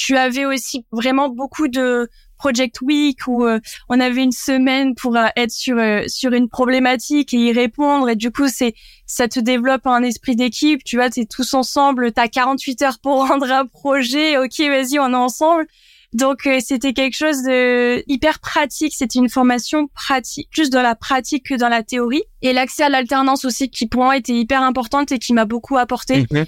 Tu 0.00 0.16
avais 0.16 0.44
aussi 0.44 0.86
vraiment 0.92 1.28
beaucoup 1.28 1.66
de 1.66 2.08
Project 2.36 2.82
Week 2.82 3.18
où 3.26 3.44
euh, 3.44 3.58
on 3.88 3.98
avait 3.98 4.22
une 4.22 4.30
semaine 4.30 4.94
pour 4.94 5.16
euh, 5.16 5.26
être 5.34 5.50
sur 5.50 5.76
euh, 5.76 6.04
sur 6.06 6.32
une 6.34 6.48
problématique 6.48 7.34
et 7.34 7.38
y 7.38 7.52
répondre 7.52 8.08
et 8.08 8.14
du 8.14 8.30
coup 8.30 8.46
c'est 8.46 8.74
ça 9.06 9.26
te 9.26 9.40
développe 9.40 9.88
un 9.88 10.04
esprit 10.04 10.36
d'équipe 10.36 10.84
tu 10.84 10.94
vois 10.94 11.10
t'es 11.10 11.26
tous 11.26 11.52
ensemble 11.52 12.12
t'as 12.12 12.28
48 12.28 12.82
heures 12.82 12.98
pour 13.02 13.26
rendre 13.28 13.50
un 13.50 13.66
projet 13.66 14.38
ok 14.38 14.56
vas-y 14.60 15.00
on 15.00 15.12
est 15.12 15.16
ensemble 15.16 15.66
donc 16.14 16.48
c'était 16.60 16.94
quelque 16.94 17.16
chose 17.16 17.42
de 17.42 18.02
hyper 18.10 18.38
pratique 18.38 18.94
c'était 18.96 19.18
une 19.18 19.28
formation 19.28 19.88
pratique 19.88 20.48
plus 20.50 20.70
dans 20.70 20.80
la 20.80 20.94
pratique 20.94 21.46
que 21.46 21.54
dans 21.54 21.68
la 21.68 21.82
théorie 21.82 22.22
et 22.40 22.54
l'accès 22.54 22.84
à 22.84 22.88
l'alternance 22.88 23.44
aussi 23.44 23.68
qui 23.68 23.86
pour 23.86 24.04
moi 24.04 24.16
était 24.16 24.32
hyper 24.32 24.62
importante 24.62 25.12
et 25.12 25.18
qui 25.18 25.34
m'a 25.34 25.44
beaucoup 25.44 25.76
apporté 25.76 26.26
mhm. 26.30 26.46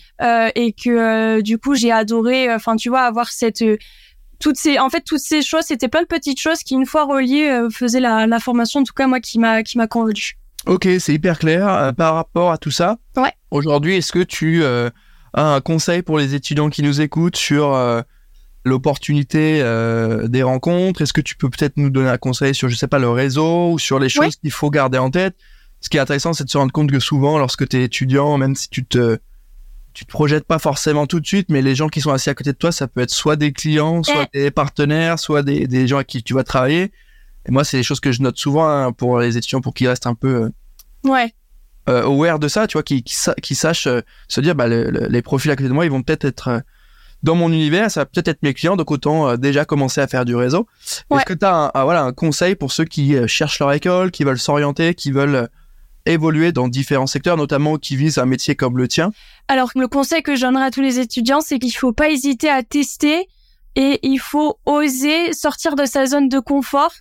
et 0.55 0.73
que 0.73 1.43
du 1.43 1.59
coup 1.59 1.75
j'ai 1.75 1.93
adoré 1.93 2.53
enfin 2.55 2.77
tu 2.77 2.89
vois 2.89 3.03
avoir 3.03 3.29
cette 3.29 3.63
toutes 4.41 4.57
ces, 4.57 4.79
en 4.79 4.91
fait, 4.91 5.03
toutes 5.03 5.21
ces 5.21 5.43
choses, 5.43 5.65
c'était 5.67 5.89
plein 5.89 6.03
de 6.03 6.07
petites 6.07 6.41
choses 6.41 6.61
qui, 6.61 6.75
une 6.75 6.87
fois 6.87 7.05
reliées, 7.05 7.49
euh, 7.49 7.69
faisaient 7.71 8.01
la, 8.01 8.27
la, 8.27 8.41
formation, 8.41 8.81
en 8.81 8.85
tout 8.85 8.95
cas, 8.95 9.07
moi, 9.07 9.21
qui 9.21 9.39
m'a, 9.39 9.63
qui 9.63 9.79
m'a 9.79 9.87
convaincu. 9.87 10.39
Ok, 10.67 10.89
c'est 10.99 11.15
hyper 11.15 11.39
clair. 11.39 11.69
Euh, 11.69 11.93
par 11.93 12.15
rapport 12.15 12.51
à 12.51 12.59
tout 12.59 12.71
ça, 12.71 12.99
ouais. 13.17 13.33
aujourd'hui, 13.51 13.97
est-ce 13.97 14.13
que 14.13 14.23
tu 14.23 14.63
euh, 14.63 14.91
as 15.35 15.55
un 15.55 15.61
conseil 15.61 16.03
pour 16.03 16.19
les 16.19 16.35
étudiants 16.35 16.71
qui 16.71 16.83
nous 16.83 17.01
écoutent 17.01 17.37
sur 17.37 17.75
l'opportunité 18.65 19.63
des 20.29 20.43
rencontres? 20.43 21.03
Est-ce 21.03 21.13
que 21.13 21.21
tu 21.21 21.37
peux 21.37 21.49
peut-être 21.49 21.77
nous 21.77 21.91
donner 21.91 22.09
un 22.09 22.19
conseil 22.19 22.55
sur, 22.55 22.69
je 22.69 22.77
sais 22.77 22.89
pas, 22.89 22.99
le 22.99 23.11
réseau 23.11 23.73
ou 23.73 23.79
sur 23.79 23.99
les 23.99 24.09
choses 24.09 24.37
qu'il 24.37 24.51
faut 24.51 24.71
garder 24.71 24.99
en 24.99 25.11
tête? 25.11 25.35
Ce 25.81 25.89
qui 25.89 25.97
est 25.97 26.01
intéressant, 26.01 26.33
c'est 26.33 26.45
de 26.45 26.51
se 26.51 26.59
rendre 26.59 26.73
compte 26.73 26.91
que 26.91 27.01
souvent, 27.01 27.39
lorsque 27.39 27.67
tu 27.69 27.79
es 27.79 27.85
étudiant, 27.85 28.37
même 28.37 28.55
si 28.55 28.69
tu 28.69 28.85
te 28.85 29.19
tu 29.93 30.05
te 30.07 30.11
projettes 30.11 30.45
pas 30.45 30.59
forcément 30.59 31.07
tout 31.07 31.21
de 31.21 31.27
suite, 31.27 31.49
mais 31.49 31.63
les 31.63 31.75
gens 31.75 31.89
qui 31.89 32.01
sont 32.01 32.13
assis 32.13 32.31
à 32.31 32.35
côté 32.35 32.53
de 32.53 32.57
toi, 32.57 32.71
ça 32.73 32.87
peut 32.87 33.01
être 33.01 33.11
soit 33.11 33.37
des 33.37 33.53
clients, 33.53 34.03
soit 34.03 34.29
eh. 34.33 34.45
des 34.45 34.51
partenaires, 34.51 35.19
soit 35.19 35.43
des, 35.43 35.67
des 35.67 35.89
gens 35.89 35.97
avec 35.97 36.07
qui 36.07 36.23
tu 36.23 36.35
vas 36.35 36.45
travailler. 36.45 36.93
Et 37.47 37.51
moi, 37.51 37.65
c'est 37.65 37.79
des 37.79 37.83
choses 37.83 38.01
que 38.01 38.13
je 38.13 38.23
note 38.23 38.39
souvent 38.39 38.69
hein, 38.69 38.93
pour 38.93 39.19
les 39.19 39.37
étudiants, 39.37 39.61
pour 39.61 39.75
qu'ils 39.75 39.89
restent 39.89 40.07
un 40.07 40.15
peu 40.15 40.45
euh, 40.45 41.11
ouais. 41.11 41.35
euh, 41.89 42.05
aware 42.05 42.39
de 42.39 42.49
ça, 42.49 42.67
tu 42.67 42.75
vois, 42.75 42.83
qui, 42.83 43.03
qui, 43.03 43.55
sachent 43.55 43.87
euh, 43.87 44.01
se 44.29 44.41
dire, 44.41 44.55
bah, 44.55 44.69
les 44.69 45.23
profils 45.23 45.51
à 45.51 45.57
côté 45.57 45.69
de 45.69 45.75
moi, 45.75 45.85
ils 45.85 45.91
vont 45.91 46.03
peut-être 46.03 46.25
être, 46.25 46.49
euh, 46.49 46.61
dans 47.23 47.35
mon 47.35 47.53
univers, 47.53 47.91
ça 47.91 48.01
va 48.01 48.07
peut-être 48.07 48.29
être 48.29 48.43
mes 48.43 48.55
clients, 48.55 48.77
donc 48.77 48.91
autant 48.91 49.37
déjà 49.37 49.65
commencer 49.65 50.01
à 50.01 50.07
faire 50.07 50.25
du 50.25 50.35
réseau. 50.35 50.67
Est-ce 51.11 51.25
que 51.25 51.35
tu 51.35 51.45
as 51.45 51.71
un, 51.75 51.85
voilà, 51.85 52.03
un 52.03 52.13
conseil 52.13 52.55
pour 52.55 52.73
ceux 52.73 52.85
qui 52.85 53.17
cherchent 53.27 53.59
leur 53.59 53.73
école, 53.73 54.11
qui 54.11 54.25
veulent 54.25 54.39
s'orienter, 54.39 54.95
qui 54.95 55.11
veulent 55.11 55.49
évoluer 56.07 56.53
dans 56.53 56.69
différents 56.69 57.07
secteurs, 57.07 57.37
notamment 57.37 57.77
qui 57.77 57.97
visent 57.97 58.19
un 58.19 58.27
métier 58.27 58.55
comme 58.55 58.79
le 58.79 58.89
tien? 58.89 59.13
Alors, 59.49 59.71
le 59.75 59.89
conseil 59.89 60.23
que 60.23 60.35
je 60.35 60.43
donnerai 60.43 60.65
à 60.65 60.71
tous 60.71 60.81
les 60.81 60.99
étudiants, 60.99 61.41
c'est 61.41 61.59
qu'il 61.59 61.73
faut 61.73 61.93
pas 61.93 62.09
hésiter 62.09 62.49
à 62.49 62.63
tester 62.63 63.29
et 63.77 64.01
il 64.03 64.19
faut 64.19 64.59
oser 64.67 65.33
sortir 65.33 65.77
de 65.77 65.85
sa 65.85 66.07
zone 66.07 66.29
de 66.29 66.39
confort. 66.39 66.93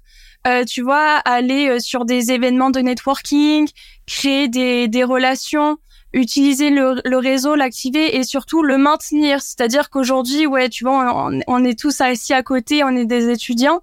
Euh, 0.47 0.63
tu 0.63 0.81
vois, 0.81 1.17
aller 1.25 1.67
euh, 1.67 1.79
sur 1.79 2.05
des 2.05 2.31
événements 2.31 2.69
de 2.69 2.79
networking, 2.79 3.67
créer 4.07 4.47
des, 4.47 4.87
des 4.87 5.03
relations, 5.03 5.77
utiliser 6.13 6.69
le, 6.69 7.01
le 7.05 7.17
réseau, 7.17 7.55
l'activer 7.55 8.17
et 8.17 8.23
surtout 8.23 8.63
le 8.63 8.77
maintenir. 8.77 9.41
C'est-à-dire 9.41 9.89
qu'aujourd'hui, 9.89 10.47
ouais, 10.47 10.69
tu 10.69 10.83
vois, 10.83 11.29
on, 11.29 11.39
on, 11.47 11.63
est 11.63 11.79
tous 11.79 12.01
assis 12.01 12.33
à 12.33 12.43
côté, 12.43 12.83
on 12.83 12.95
est 12.95 13.05
des 13.05 13.29
étudiants 13.29 13.81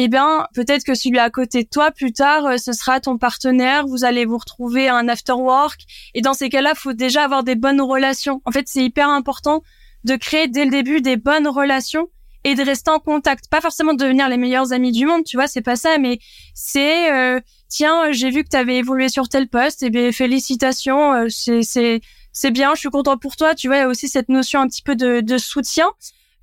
eh 0.00 0.06
bien, 0.06 0.46
peut-être 0.54 0.84
que 0.84 0.94
celui 0.94 1.18
à 1.18 1.28
côté 1.28 1.64
de 1.64 1.68
toi, 1.68 1.90
plus 1.90 2.12
tard, 2.12 2.46
euh, 2.46 2.56
ce 2.56 2.72
sera 2.72 3.00
ton 3.00 3.18
partenaire, 3.18 3.84
vous 3.84 4.04
allez 4.04 4.26
vous 4.26 4.38
retrouver 4.38 4.88
un 4.88 5.08
after 5.08 5.32
work. 5.32 5.80
Et 6.14 6.20
dans 6.20 6.34
ces 6.34 6.48
cas-là, 6.50 6.76
faut 6.76 6.92
déjà 6.92 7.24
avoir 7.24 7.42
des 7.42 7.56
bonnes 7.56 7.80
relations. 7.80 8.40
En 8.44 8.52
fait, 8.52 8.68
c'est 8.68 8.84
hyper 8.84 9.08
important 9.08 9.64
de 10.04 10.14
créer 10.14 10.46
dès 10.46 10.64
le 10.64 10.70
début 10.70 11.00
des 11.00 11.16
bonnes 11.16 11.48
relations 11.48 12.06
et 12.44 12.54
de 12.54 12.62
rester 12.62 12.92
en 12.92 13.00
contact. 13.00 13.48
Pas 13.50 13.60
forcément 13.60 13.92
de 13.92 13.98
devenir 13.98 14.28
les 14.28 14.36
meilleurs 14.36 14.72
amis 14.72 14.92
du 14.92 15.04
monde, 15.04 15.24
tu 15.24 15.36
vois, 15.36 15.48
c'est 15.48 15.62
pas 15.62 15.74
ça, 15.74 15.98
mais 15.98 16.20
c'est 16.54 17.12
euh, 17.12 17.40
tiens, 17.68 18.12
j'ai 18.12 18.30
vu 18.30 18.44
que 18.44 18.48
tu 18.48 18.56
avais 18.56 18.76
évolué 18.76 19.08
sur 19.08 19.28
tel 19.28 19.48
poste, 19.48 19.82
et 19.82 19.86
eh 19.86 19.90
bien 19.90 20.12
félicitations, 20.12 21.12
euh, 21.12 21.26
c'est 21.28 21.62
c'est 21.62 22.00
c'est 22.32 22.50
bien, 22.50 22.74
je 22.74 22.80
suis 22.80 22.90
content 22.90 23.16
pour 23.16 23.36
toi, 23.36 23.54
tu 23.54 23.68
vois, 23.68 23.76
il 23.76 23.80
y 23.80 23.82
a 23.82 23.88
aussi 23.88 24.08
cette 24.08 24.28
notion 24.28 24.60
un 24.60 24.68
petit 24.68 24.82
peu 24.82 24.94
de, 24.96 25.20
de 25.20 25.38
soutien 25.38 25.90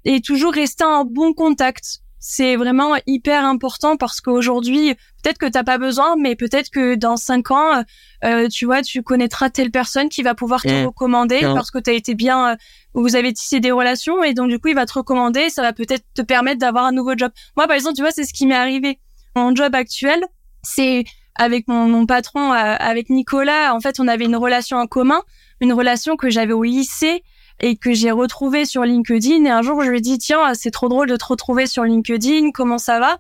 et 0.04 0.22
toujours 0.22 0.54
rester 0.54 0.84
en 0.84 1.06
bon 1.06 1.34
contact 1.34 2.02
c'est 2.28 2.56
vraiment 2.56 2.96
hyper 3.06 3.46
important 3.46 3.98
parce 3.98 4.20
qu'aujourd'hui, 4.20 4.96
peut-être 5.22 5.38
que 5.38 5.46
t'as 5.46 5.64
pas 5.64 5.78
besoin, 5.78 6.16
mais 6.20 6.36
peut-être 6.36 6.72
que 6.72 6.96
dans 6.96 7.18
cinq 7.18 7.52
ans, 7.52 7.84
euh, 8.24 8.48
tu 8.50 8.66
vois, 8.66 8.82
tu 8.82 9.04
connaîtras 9.04 9.52
telle 9.52 9.70
personne 9.70 10.10
qui 10.10 10.24
va 10.24 10.34
pouvoir 10.34 10.64
te 10.64 10.70
mmh. 10.70 10.88
recommander 10.88 11.42
parce 11.42 11.70
que 11.70 11.78
tu 11.78 11.92
as 11.92 11.94
été 11.94 12.16
bien, 12.16 12.54
euh, 12.54 12.56
vous 12.96 13.16
avez 13.16 13.32
tissé 13.32 13.60
des 13.60 13.70
relations 13.70 14.24
et 14.24 14.34
donc 14.34 14.50
du 14.50 14.58
coup, 14.58 14.70
il 14.70 14.74
va 14.74 14.88
te 14.88 14.94
recommander, 14.94 15.52
ça 15.52 15.62
va 15.62 15.72
peut-être 15.72 16.04
te 16.16 16.24
permettre 16.24 16.58
d'avoir 16.58 16.86
un 16.86 16.94
nouveau 16.94 17.16
job. 17.16 17.32
Moi, 17.58 17.68
par 17.68 17.76
exemple, 17.76 17.96
tu 17.96 18.02
vois, 18.02 18.10
c'est 18.12 18.24
ce 18.24 18.34
qui 18.34 18.48
m'est 18.48 18.56
arrivé. 18.56 18.98
Mon 19.36 19.54
job 19.54 19.76
actuel, 19.76 20.20
c'est 20.66 21.06
avec 21.36 21.68
mon, 21.68 21.88
mon 21.88 22.06
patron, 22.06 22.52
euh, 22.52 22.76
avec 22.80 23.10
Nicolas. 23.10 23.74
En 23.74 23.80
fait, 23.80 24.00
on 24.00 24.08
avait 24.08 24.26
une 24.26 24.36
relation 24.36 24.78
en 24.78 24.88
commun, 24.88 25.22
une 25.62 25.74
relation 25.74 26.16
que 26.16 26.30
j'avais 26.30 26.54
au 26.54 26.64
lycée 26.64 27.24
et 27.60 27.78
que 27.78 27.94
j'ai 27.94 28.12
retrouvé 28.12 28.66
sur 28.66 28.84
LinkedIn. 28.84 29.46
Et 29.46 29.50
un 29.50 29.62
jour, 29.62 29.82
je 29.84 29.90
lui 29.90 30.00
ai 30.00 30.02
dit, 30.02 30.18
tiens, 30.18 30.54
c'est 30.54 30.72
trop 30.72 30.90
drôle 30.90 31.08
de 31.08 31.16
te 31.16 31.26
retrouver 31.26 31.68
sur 31.68 31.84
LinkedIn. 31.84 32.52
Comment 32.52 32.78
ça 32.78 33.00
va? 33.00 33.18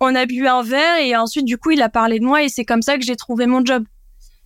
On 0.00 0.14
a 0.14 0.26
bu 0.26 0.46
un 0.46 0.62
verre 0.62 0.98
et 1.00 1.16
ensuite, 1.16 1.44
du 1.44 1.58
coup, 1.58 1.70
il 1.70 1.82
a 1.82 1.88
parlé 1.88 2.18
de 2.18 2.24
moi 2.24 2.42
et 2.42 2.48
c'est 2.48 2.64
comme 2.64 2.82
ça 2.82 2.98
que 2.98 3.04
j'ai 3.04 3.16
trouvé 3.16 3.46
mon 3.46 3.64
job. 3.64 3.84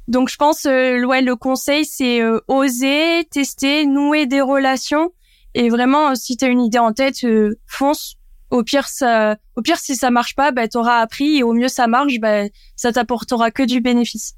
Donc, 0.08 0.28
je 0.28 0.36
pense, 0.36 0.66
euh, 0.66 1.04
ouais, 1.04 1.22
le 1.22 1.36
conseil, 1.36 1.84
c'est 1.84 2.20
euh, 2.20 2.40
oser, 2.48 3.26
tester, 3.30 3.86
nouer 3.86 4.26
des 4.26 4.40
relations. 4.40 5.12
Et 5.54 5.68
vraiment, 5.68 6.14
si 6.14 6.36
tu 6.36 6.44
as 6.44 6.48
une 6.48 6.60
idée 6.60 6.78
en 6.78 6.92
tête, 6.92 7.24
euh, 7.24 7.58
fonce. 7.66 8.16
Au 8.50 8.62
pire, 8.62 8.88
ça, 8.88 9.36
au 9.56 9.62
pire, 9.62 9.78
si 9.78 9.94
ça 9.96 10.10
marche 10.10 10.34
pas, 10.34 10.50
bah, 10.50 10.66
t'auras 10.68 10.98
appris 10.98 11.38
et 11.38 11.42
au 11.42 11.52
mieux 11.52 11.68
ça 11.68 11.86
marche, 11.86 12.18
bah, 12.20 12.42
ça 12.76 12.92
t'apportera 12.92 13.50
que 13.50 13.62
du 13.62 13.80
bénéfice. 13.80 14.34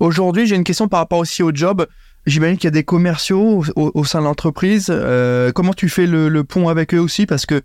Aujourd'hui, 0.00 0.46
j'ai 0.46 0.56
une 0.56 0.64
question 0.64 0.88
par 0.88 1.00
rapport 1.00 1.18
aussi 1.18 1.42
au 1.42 1.54
job. 1.54 1.86
J'imagine 2.26 2.56
qu'il 2.56 2.64
y 2.64 2.68
a 2.68 2.72
des 2.72 2.84
commerciaux 2.84 3.64
au, 3.76 4.04
sein 4.04 4.20
de 4.20 4.24
l'entreprise. 4.24 4.86
Euh, 4.90 5.52
comment 5.52 5.74
tu 5.74 5.88
fais 5.88 6.06
le, 6.06 6.44
pont 6.44 6.68
avec 6.68 6.94
eux 6.94 6.98
aussi? 6.98 7.26
Parce 7.26 7.46
que 7.46 7.62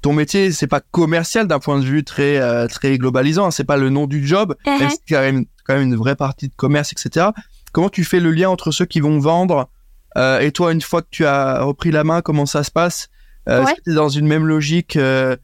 ton 0.00 0.12
métier, 0.12 0.52
c'est 0.52 0.66
pas 0.66 0.80
commercial 0.80 1.46
d'un 1.46 1.58
point 1.58 1.78
de 1.78 1.84
vue 1.84 2.04
très 2.04 2.38
euh, 2.38 2.66
très 2.66 2.98
globalisant. 2.98 3.46
Hein. 3.46 3.50
C'est 3.50 3.64
pas 3.64 3.76
le 3.76 3.90
nom 3.90 4.06
du 4.06 4.26
job, 4.26 4.54
uh-huh. 4.64 4.78
même 4.78 4.90
y 5.10 5.14
a 5.14 5.42
quand 5.64 5.74
même, 5.74 5.82
une 5.82 5.96
vraie 5.96 6.16
partie 6.16 6.48
de 6.48 6.54
commerce, 6.54 6.92
etc. 6.92 7.26
Comment 7.72 7.88
tu 7.88 8.04
fais 8.04 8.20
le 8.20 8.30
lien 8.30 8.48
entre 8.48 8.70
ceux 8.70 8.86
qui 8.86 9.00
vont 9.00 9.18
vendre 9.18 9.68
euh, 10.16 10.40
et 10.40 10.50
toi, 10.50 10.72
une 10.72 10.80
fois 10.80 11.02
que 11.02 11.08
tu 11.10 11.26
as 11.26 11.62
repris 11.62 11.90
la 11.90 12.04
main, 12.04 12.22
comment 12.22 12.46
ça 12.46 12.64
se 12.64 12.70
passe? 12.70 13.08
Tu 13.46 13.90
es 13.90 13.94
dans 13.94 14.08
une 14.08 14.26
même 14.26 14.46
logique 14.46 14.96
de 14.98 15.38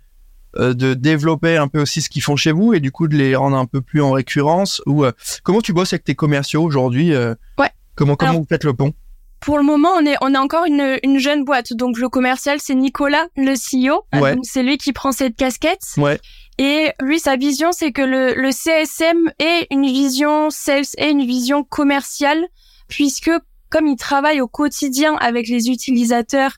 développer 0.94 1.56
un 1.56 1.68
peu 1.68 1.80
aussi 1.80 2.02
ce 2.02 2.08
qu'ils 2.10 2.22
font 2.22 2.36
chez 2.36 2.52
vous 2.52 2.74
et 2.74 2.80
du 2.80 2.90
coup 2.92 3.08
de 3.08 3.16
les 3.16 3.34
rendre 3.36 3.56
un 3.56 3.66
peu 3.66 3.80
plus 3.80 4.02
en 4.02 4.10
récurrence 4.12 4.82
ou 4.86 5.04
comment 5.42 5.60
tu 5.60 5.72
bosses 5.72 5.92
avec 5.92 6.04
tes 6.04 6.14
commerciaux 6.14 6.62
aujourd'hui 6.62 7.12
Ouais. 7.58 7.70
Comment, 7.94 8.16
comment 8.16 8.34
vous 8.34 8.46
faites 8.48 8.64
le 8.64 8.74
pont? 8.74 8.92
pour 9.40 9.58
le 9.58 9.64
moment, 9.64 9.88
on 9.98 10.06
est 10.06 10.14
on 10.20 10.32
est 10.34 10.38
encore 10.38 10.66
une, 10.66 10.98
une 11.02 11.18
jeune 11.18 11.44
boîte. 11.44 11.72
Donc 11.72 11.98
le 11.98 12.08
commercial, 12.08 12.58
c'est 12.60 12.76
Nicolas, 12.76 13.26
le 13.36 13.54
CEO. 13.54 14.04
Ouais. 14.18 14.36
C'est 14.44 14.62
lui 14.62 14.78
qui 14.78 14.92
prend 14.92 15.10
cette 15.10 15.34
casquette. 15.36 15.82
Ouais. 15.96 16.20
Et 16.58 16.92
lui, 17.00 17.18
sa 17.18 17.34
vision, 17.36 17.72
c'est 17.72 17.90
que 17.90 18.02
le, 18.02 18.34
le 18.40 18.52
CSM 18.52 19.32
est 19.40 19.66
une 19.72 19.86
vision 19.86 20.50
sales 20.50 20.84
et 20.96 21.10
une 21.10 21.26
vision 21.26 21.64
commerciale, 21.64 22.46
puisque 22.86 23.32
comme 23.68 23.88
il 23.88 23.96
travaille 23.96 24.40
au 24.40 24.46
quotidien 24.46 25.16
avec 25.16 25.48
les 25.48 25.70
utilisateurs, 25.70 26.52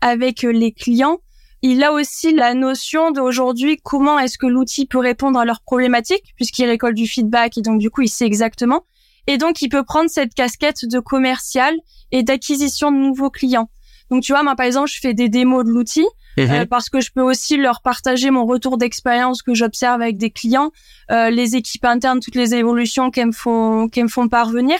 avec 0.00 0.42
les 0.42 0.72
clients, 0.72 1.18
il 1.62 1.82
a 1.84 1.92
aussi 1.92 2.32
la 2.34 2.54
notion 2.54 3.10
d'aujourd'hui 3.10 3.78
comment 3.82 4.18
est-ce 4.18 4.38
que 4.38 4.46
l'outil 4.46 4.86
peut 4.86 4.98
répondre 4.98 5.38
à 5.38 5.44
leurs 5.44 5.60
problématiques, 5.60 6.32
puisqu'il 6.36 6.66
récolte 6.66 6.96
du 6.96 7.06
feedback 7.06 7.58
et 7.58 7.62
donc 7.62 7.78
du 7.78 7.90
coup 7.90 8.02
il 8.02 8.08
sait 8.08 8.26
exactement. 8.26 8.84
Et 9.26 9.38
donc, 9.38 9.62
il 9.62 9.68
peut 9.68 9.84
prendre 9.84 10.10
cette 10.10 10.34
casquette 10.34 10.84
de 10.84 10.98
commercial 10.98 11.74
et 12.10 12.22
d'acquisition 12.22 12.90
de 12.90 12.96
nouveaux 12.96 13.30
clients. 13.30 13.70
Donc, 14.10 14.22
tu 14.22 14.32
vois, 14.32 14.42
moi, 14.42 14.56
par 14.56 14.66
exemple, 14.66 14.90
je 14.90 14.98
fais 14.98 15.14
des 15.14 15.28
démos 15.28 15.64
de 15.64 15.70
l'outil 15.70 16.06
mhm. 16.36 16.50
euh, 16.50 16.66
parce 16.66 16.88
que 16.88 17.00
je 17.00 17.12
peux 17.12 17.22
aussi 17.22 17.56
leur 17.56 17.80
partager 17.80 18.30
mon 18.30 18.44
retour 18.44 18.76
d'expérience 18.76 19.42
que 19.42 19.54
j'observe 19.54 20.02
avec 20.02 20.16
des 20.16 20.30
clients, 20.30 20.72
euh, 21.12 21.30
les 21.30 21.54
équipes 21.54 21.84
internes, 21.84 22.18
toutes 22.20 22.34
les 22.34 22.54
évolutions 22.54 23.10
qu'elles 23.10 23.28
me 23.28 23.32
font, 23.32 23.88
qu'elles 23.88 24.04
me 24.04 24.08
font 24.08 24.28
parvenir. 24.28 24.78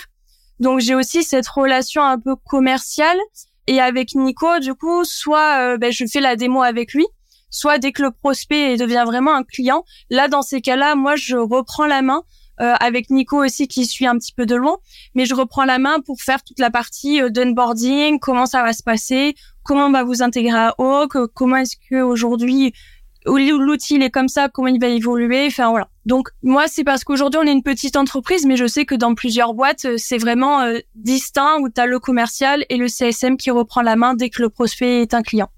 Donc, 0.58 0.80
j'ai 0.80 0.94
aussi 0.94 1.22
cette 1.22 1.46
relation 1.46 2.02
un 2.02 2.18
peu 2.18 2.34
commerciale. 2.34 3.18
Et 3.70 3.80
avec 3.80 4.16
Nico, 4.16 4.58
du 4.58 4.74
coup, 4.74 5.04
soit 5.04 5.60
euh, 5.60 5.78
ben, 5.78 5.92
je 5.92 6.04
fais 6.04 6.20
la 6.20 6.34
démo 6.34 6.60
avec 6.60 6.92
lui, 6.92 7.06
soit 7.50 7.78
dès 7.78 7.92
que 7.92 8.02
le 8.02 8.10
prospect 8.10 8.76
devient 8.76 9.04
vraiment 9.06 9.32
un 9.32 9.44
client, 9.44 9.84
là, 10.10 10.26
dans 10.26 10.42
ces 10.42 10.60
cas-là, 10.60 10.96
moi, 10.96 11.14
je 11.14 11.36
reprends 11.36 11.86
la 11.86 12.02
main 12.02 12.24
euh, 12.60 12.74
avec 12.80 13.10
Nico 13.10 13.42
aussi 13.42 13.68
qui 13.68 13.86
suit 13.86 14.06
un 14.06 14.18
petit 14.18 14.32
peu 14.32 14.44
de 14.44 14.56
loin. 14.56 14.78
Mais 15.14 15.24
je 15.24 15.36
reprends 15.36 15.64
la 15.64 15.78
main 15.78 16.00
pour 16.00 16.20
faire 16.20 16.42
toute 16.42 16.58
la 16.58 16.70
partie 16.70 17.22
euh, 17.22 17.30
comment 18.20 18.46
ça 18.46 18.62
va 18.64 18.72
se 18.72 18.82
passer, 18.82 19.36
comment 19.62 19.86
on 19.86 19.92
va 19.92 20.02
vous 20.02 20.20
intégrer 20.20 20.58
à 20.58 20.74
Hawk, 20.76 21.14
euh, 21.14 21.28
comment 21.32 21.58
est-ce 21.58 21.76
que 21.88 22.02
aujourd'hui 22.02 22.72
l'outil 23.24 23.94
il 23.94 24.02
est 24.02 24.10
comme 24.10 24.28
ça, 24.28 24.48
comment 24.48 24.68
il 24.68 24.80
va 24.80 24.88
évoluer, 24.88 25.46
enfin 25.46 25.70
voilà. 25.70 25.88
Donc 26.10 26.30
moi 26.42 26.64
c'est 26.66 26.82
parce 26.82 27.04
qu'aujourd'hui 27.04 27.38
on 27.40 27.46
est 27.46 27.52
une 27.52 27.62
petite 27.62 27.94
entreprise, 27.94 28.44
mais 28.44 28.56
je 28.56 28.66
sais 28.66 28.84
que 28.84 28.96
dans 28.96 29.14
plusieurs 29.14 29.54
boîtes 29.54 29.86
c'est 29.96 30.18
vraiment 30.18 30.58
distinct 30.96 31.60
où 31.60 31.68
tu 31.68 31.80
as 31.80 31.86
le 31.86 32.00
commercial 32.00 32.64
et 32.68 32.78
le 32.78 32.88
CSM 32.88 33.36
qui 33.36 33.52
reprend 33.52 33.80
la 33.80 33.94
main 33.94 34.14
dès 34.14 34.28
que 34.28 34.42
le 34.42 34.48
prospect 34.48 35.02
est 35.02 35.14
un 35.14 35.22
client. 35.22 35.48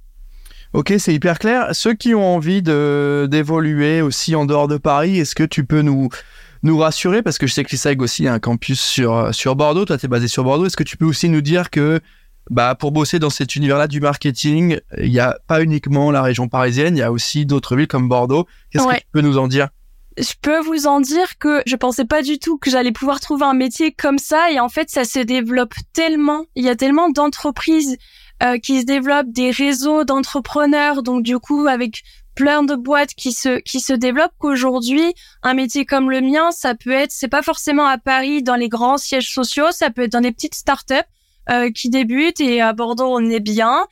Ok, 0.74 0.92
c'est 0.98 1.14
hyper 1.14 1.38
clair. 1.38 1.68
Ceux 1.72 1.94
qui 1.94 2.14
ont 2.14 2.34
envie 2.34 2.60
de 2.60 3.26
d'évoluer 3.30 4.02
aussi 4.02 4.34
en 4.34 4.44
dehors 4.44 4.68
de 4.68 4.76
Paris, 4.76 5.18
est-ce 5.18 5.34
que 5.34 5.42
tu 5.42 5.64
peux 5.64 5.80
nous 5.80 6.10
nous 6.62 6.76
rassurer? 6.76 7.22
Parce 7.22 7.38
que 7.38 7.46
je 7.46 7.54
sais 7.54 7.64
que 7.64 7.70
l'ISAG 7.70 8.02
aussi 8.02 8.28
a 8.28 8.34
un 8.34 8.38
campus 8.38 8.78
sur 8.78 9.34
sur 9.34 9.56
Bordeaux. 9.56 9.86
Toi, 9.86 9.96
tu 9.96 10.04
es 10.04 10.08
basé 10.10 10.28
sur 10.28 10.44
Bordeaux. 10.44 10.66
Est-ce 10.66 10.76
que 10.76 10.84
tu 10.84 10.98
peux 10.98 11.06
aussi 11.06 11.30
nous 11.30 11.40
dire 11.40 11.70
que 11.70 11.98
bah 12.50 12.74
pour 12.74 12.92
bosser 12.92 13.18
dans 13.18 13.30
cet 13.30 13.56
univers-là 13.56 13.88
du 13.88 14.00
marketing, 14.00 14.80
il 14.98 15.10
n'y 15.10 15.18
a 15.18 15.38
pas 15.46 15.62
uniquement 15.62 16.10
la 16.10 16.20
région 16.20 16.48
parisienne, 16.48 16.94
il 16.94 17.00
y 17.00 17.02
a 17.02 17.10
aussi 17.10 17.46
d'autres 17.46 17.74
villes 17.74 17.88
comme 17.88 18.10
Bordeaux. 18.10 18.46
Qu'est-ce 18.70 18.86
que 18.86 18.96
tu 18.96 19.06
peux 19.12 19.22
nous 19.22 19.38
en 19.38 19.48
dire? 19.48 19.68
Je 20.18 20.32
peux 20.40 20.60
vous 20.60 20.86
en 20.86 21.00
dire 21.00 21.38
que 21.38 21.62
je 21.66 21.76
pensais 21.76 22.04
pas 22.04 22.22
du 22.22 22.38
tout 22.38 22.58
que 22.58 22.70
j'allais 22.70 22.92
pouvoir 22.92 23.20
trouver 23.20 23.44
un 23.44 23.54
métier 23.54 23.92
comme 23.92 24.18
ça 24.18 24.50
et 24.50 24.60
en 24.60 24.68
fait 24.68 24.90
ça 24.90 25.04
se 25.04 25.18
développe 25.18 25.74
tellement. 25.92 26.46
Il 26.54 26.64
y 26.64 26.68
a 26.68 26.76
tellement 26.76 27.10
d'entreprises 27.10 27.96
euh, 28.42 28.58
qui 28.58 28.80
se 28.80 28.86
développent, 28.86 29.30
des 29.30 29.50
réseaux 29.50 30.04
d'entrepreneurs, 30.04 31.02
donc 31.02 31.22
du 31.22 31.38
coup 31.38 31.66
avec 31.66 32.02
plein 32.34 32.62
de 32.62 32.74
boîtes 32.74 33.14
qui 33.14 33.32
se 33.32 33.60
qui 33.60 33.80
se 33.80 33.92
développent 33.92 34.34
qu'aujourd'hui 34.38 35.14
un 35.42 35.54
métier 35.54 35.84
comme 35.84 36.10
le 36.10 36.20
mien 36.22 36.50
ça 36.50 36.74
peut 36.74 36.90
être 36.90 37.12
c'est 37.12 37.28
pas 37.28 37.42
forcément 37.42 37.84
à 37.84 37.98
Paris 37.98 38.42
dans 38.42 38.56
les 38.56 38.70
grands 38.70 38.96
sièges 38.96 39.30
sociaux 39.30 39.70
ça 39.70 39.90
peut 39.90 40.02
être 40.04 40.12
dans 40.12 40.22
des 40.22 40.32
petites 40.32 40.54
startups 40.54 40.94
euh, 41.50 41.70
qui 41.70 41.90
débutent 41.90 42.40
et 42.40 42.62
à 42.62 42.72
Bordeaux 42.72 43.14
on 43.14 43.28
est 43.28 43.40
bien 43.40 43.86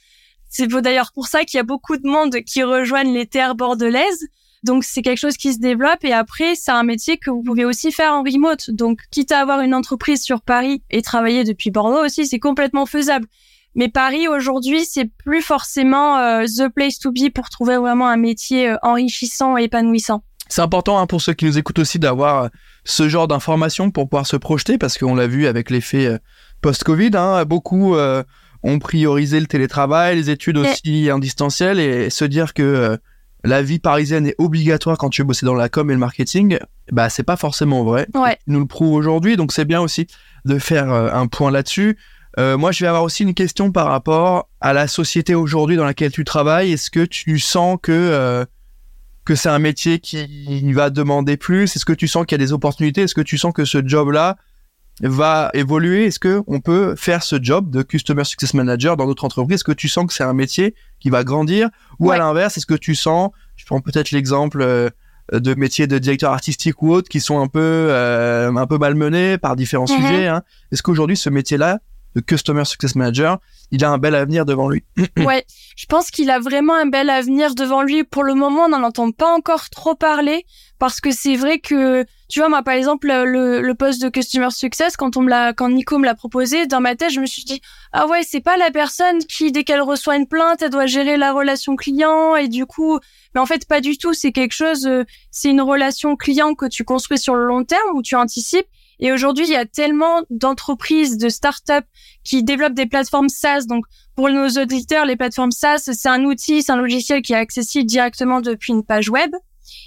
c'est 0.49 0.67
d'ailleurs 0.67 1.13
pour 1.13 1.29
ça 1.29 1.45
qu'il 1.45 1.59
y 1.59 1.61
a 1.61 1.65
beaucoup 1.65 1.99
de 1.99 2.09
monde 2.09 2.37
qui 2.47 2.63
rejoignent 2.63 3.13
les 3.13 3.27
terres 3.27 3.55
bordelaises 3.55 4.27
donc 4.63 4.85
c'est 4.85 5.03
quelque 5.03 5.19
chose 5.19 5.37
qui 5.37 5.55
se 5.55 5.59
développe 5.59 6.05
et 6.05 6.13
après 6.13 6.55
c'est 6.55 6.71
un 6.71 6.83
métier 6.83 7.17
que 7.17 7.31
vous 7.31 7.43
pouvez 7.43 7.65
aussi 7.65 7.93
faire 7.93 8.13
en 8.13 8.23
remote. 8.23 8.71
Donc 8.71 9.01
quitte 9.11 9.33
à 9.33 9.41
avoir 9.41 9.61
une 9.61 9.75
entreprise 9.75 10.23
sur 10.23 10.43
Paris 10.43 10.83
et 10.91 11.03
travailler 11.03 11.45
depuis 11.45 11.71
Bordeaux 11.71 12.05
aussi, 12.05 12.27
c'est 12.27 12.39
complètement 12.39 12.87
faisable. 12.87 13.27
Mais 13.75 13.89
Paris 13.89 14.27
aujourd'hui, 14.29 14.85
c'est 14.85 15.07
plus 15.25 15.43
forcément 15.43 16.19
euh, 16.19 16.45
the 16.45 16.69
place 16.69 16.99
to 16.99 17.13
be 17.13 17.31
pour 17.33 17.49
trouver 17.49 17.77
vraiment 17.77 18.09
un 18.09 18.17
métier 18.17 18.71
euh, 18.71 18.77
enrichissant 18.83 19.57
et 19.57 19.65
épanouissant. 19.65 20.25
C'est 20.49 20.63
important 20.63 20.99
hein, 20.99 21.07
pour 21.07 21.23
ceux 21.23 21.35
qui 21.35 21.45
nous 21.45 21.57
écoutent 21.57 21.79
aussi 21.79 22.01
d'avoir 22.01 22.45
euh, 22.45 22.49
ce 22.85 23.09
genre 23.09 23.29
d'informations 23.29 23.93
pour 23.93 24.09
pouvoir 24.09 24.27
se 24.27 24.37
projeter 24.37 24.77
parce 24.77 24.99
qu'on 24.99 25.15
l'a 25.15 25.29
vu 25.29 25.47
avec 25.47 25.71
l'effet 25.71 26.19
post-Covid. 26.61 27.13
Hein, 27.15 27.45
beaucoup 27.45 27.95
ont 28.63 28.79
priorisé 28.79 29.39
le 29.39 29.47
télétravail, 29.47 30.17
les 30.17 30.31
études 30.31 30.59
aussi 30.59 31.11
en 31.13 31.19
distanciel 31.19 31.79
et 31.79 32.11
se 32.11 32.25
dire 32.25 32.53
que 32.53 32.99
la 33.45 33.63
vie 33.63 33.79
parisienne 33.79 34.27
est 34.27 34.35
obligatoire 34.39 34.99
quand 34.99 35.11
tu 35.11 35.23
veux 35.23 35.27
bosser 35.27 35.47
dans 35.47 35.55
la 35.55 35.69
com 35.69 35.91
et 35.91 35.95
le 35.95 35.99
marketing, 35.99 36.59
bah 36.93 37.09
c'est 37.09 37.23
pas 37.23 37.37
forcément 37.37 37.85
vrai. 37.85 38.07
Ouais. 38.15 38.39
nous 38.47 38.61
le 38.61 38.67
prouve 38.67 38.93
aujourd'hui, 38.93 39.37
donc 39.37 39.53
c'est 39.53 39.65
bien 39.65 39.81
aussi 39.81 40.07
de 40.45 40.59
faire 40.59 40.93
euh, 40.93 41.11
un 41.13 41.27
point 41.27 41.51
là-dessus. 41.51 41.99
Euh, 42.39 42.57
moi, 42.57 42.71
je 42.71 42.85
vais 42.85 42.87
avoir 42.87 43.03
aussi 43.03 43.25
une 43.25 43.35
question 43.35 43.73
par 43.73 43.87
rapport 43.87 44.49
à 44.61 44.73
la 44.73 44.87
société 44.87 45.35
aujourd'hui 45.35 45.77
dans 45.77 45.85
laquelle 45.85 46.13
tu 46.13 46.25
travailles. 46.25 46.73
Est-ce 46.73 46.91
que 46.91 47.05
tu 47.05 47.39
sens 47.39 47.79
que 47.83 47.93
euh, 47.93 48.45
que 49.25 49.35
c'est 49.35 49.49
un 49.49 49.59
métier 49.59 49.99
qui 49.99 50.73
va 50.73 50.91
demander 50.91 51.37
plus? 51.37 51.77
Est-ce 51.77 51.85
que 51.85 51.93
tu 51.93 52.09
sens 52.09 52.27
qu'il 52.27 52.37
y 52.37 52.41
a 52.41 52.45
des 52.45 52.53
opportunités? 52.53 53.03
Est-ce 53.03 53.15
que 53.15 53.21
tu 53.21 53.37
sens 53.37 53.53
que 53.53 53.65
ce 53.65 53.87
job-là 53.87 54.37
va 55.09 55.51
évoluer 55.55 56.07
Est-ce 56.07 56.19
que 56.19 56.43
on 56.47 56.61
peut 56.61 56.95
faire 56.97 57.23
ce 57.23 57.37
job 57.43 57.71
de 57.71 57.83
Customer 57.83 58.25
Success 58.25 58.55
Manager 58.55 58.97
dans 58.97 59.07
d'autres 59.07 59.25
entreprises? 59.25 59.57
Est-ce 59.57 59.65
que 59.65 59.73
tu 59.73 59.89
sens 59.89 60.07
que 60.07 60.13
c'est 60.13 60.25
un 60.25 60.35
métier 60.35 60.75
qui 60.99 61.11
va 61.11 61.25
grandir? 61.25 61.71
Ou 61.99 62.11
à 62.11 62.19
l'inverse, 62.19 62.57
est-ce 62.57 62.67
que 62.67 62.75
tu 62.75 62.95
sens, 62.95 63.31
je 63.57 63.65
prends 63.65 63.81
peut-être 63.81 64.11
l'exemple 64.11 64.63
euh, 64.63 64.91
de 65.33 65.55
métiers 65.55 65.87
de 65.87 65.99
directeur 65.99 66.33
artistique 66.33 66.83
ou 66.83 66.93
autres 66.93 67.09
qui 67.09 67.21
sont 67.21 67.41
un 67.41 67.47
peu 67.47 67.61
euh, 67.61 68.55
un 68.55 68.67
peu 68.67 68.79
malmenés 68.79 69.39
par 69.39 69.57
différents 69.57 69.85
mm-hmm. 69.85 69.97
sujets. 69.97 70.27
Hein? 70.27 70.43
Est-ce 70.73 70.83
qu'aujourd'hui 70.83 71.17
ce 71.17 71.31
métier-là 71.31 71.79
de 72.17 72.21
Customer 72.21 72.65
Success 72.65 72.97
Manager, 72.97 73.39
il 73.71 73.85
a 73.85 73.91
un 73.91 73.99
bel 73.99 74.15
avenir 74.15 74.45
devant 74.45 74.69
lui? 74.69 74.85
ouais, 75.17 75.45
je 75.77 75.87
pense 75.87 76.11
qu'il 76.11 76.31
a 76.31 76.41
vraiment 76.41 76.75
un 76.75 76.87
bel 76.87 77.09
avenir 77.09 77.55
devant 77.55 77.83
lui. 77.83 78.03
Pour 78.03 78.25
le 78.25 78.35
moment, 78.35 78.65
on 78.65 78.71
n'en 78.71 78.83
entend 78.83 79.13
pas 79.13 79.33
encore 79.33 79.71
trop 79.71 79.95
parler 79.95 80.45
parce 80.79 81.01
que 81.01 81.13
c'est 81.13 81.37
vrai 81.37 81.61
que 81.61 82.05
tu 82.31 82.41
vois 82.41 82.49
moi 82.49 82.63
par 82.63 82.75
exemple 82.75 83.09
le, 83.09 83.61
le 83.61 83.75
poste 83.75 84.01
de 84.01 84.09
customer 84.09 84.51
success 84.51 84.97
quand 84.97 85.17
on 85.17 85.23
me 85.23 85.29
l'a 85.29 85.53
quand 85.53 85.69
Nico 85.69 85.99
me 85.99 86.07
l'a 86.07 86.15
proposé 86.15 86.67
dans 86.67 86.81
ma 86.81 86.97
tête 86.97 87.11
je 87.11 87.21
me 87.21 87.27
suis 87.27 87.45
dit 87.45 87.61
ah 87.93 88.07
ouais 88.07 88.23
c'est 88.23 88.41
pas 88.41 88.57
la 88.57 88.71
personne 88.71 89.19
qui 89.19 89.53
dès 89.53 89.65
qu'elle 89.65 89.83
reçoit 89.83 90.17
une 90.17 90.27
plainte 90.27 90.63
elle 90.63 90.71
doit 90.71 90.87
gérer 90.87 91.17
la 91.17 91.33
relation 91.33 91.77
client 91.77 92.37
et 92.37 92.49
du 92.49 92.67
coup 92.67 92.99
mais 93.35 93.41
en 93.41 93.47
fait 93.47 93.67
pas 93.67 93.81
du 93.81 93.99
tout 93.99 94.15
c'est 94.15 94.33
quelque 94.33 94.55
chose 94.55 94.87
euh, 94.87 95.05
c'est 95.31 95.51
une 95.51 95.61
relation 95.61 96.17
client 96.17 96.55
que 96.55 96.67
tu 96.67 96.85
construis 96.85 97.19
sur 97.19 97.35
le 97.35 97.45
long 97.45 97.65
terme 97.65 97.95
où 97.95 98.03
tu 98.03 98.15
anticipes 98.15 98.67
et 99.01 99.13
aujourd'hui, 99.13 99.47
il 99.47 99.53
y 99.53 99.57
a 99.57 99.65
tellement 99.65 100.23
d'entreprises, 100.29 101.17
de 101.17 101.31
startups 101.31 101.87
qui 102.23 102.45
développent 102.45 102.75
des 102.75 102.87
plateformes 102.87 103.31
SaaS. 103.31 103.65
Donc, 103.67 103.87
pour 104.15 104.29
nos 104.29 104.49
auditeurs, 104.51 105.07
les 105.07 105.17
plateformes 105.17 105.53
SaaS, 105.53 105.91
c'est 105.93 106.09
un 106.09 106.25
outil, 106.25 106.63
c'est 106.63 106.73
un 106.73 106.77
logiciel 106.77 107.23
qui 107.23 107.33
est 107.33 107.37
accessible 107.37 107.87
directement 107.87 108.43
depuis 108.43 108.73
une 108.73 108.85
page 108.85 109.09
web. 109.09 109.35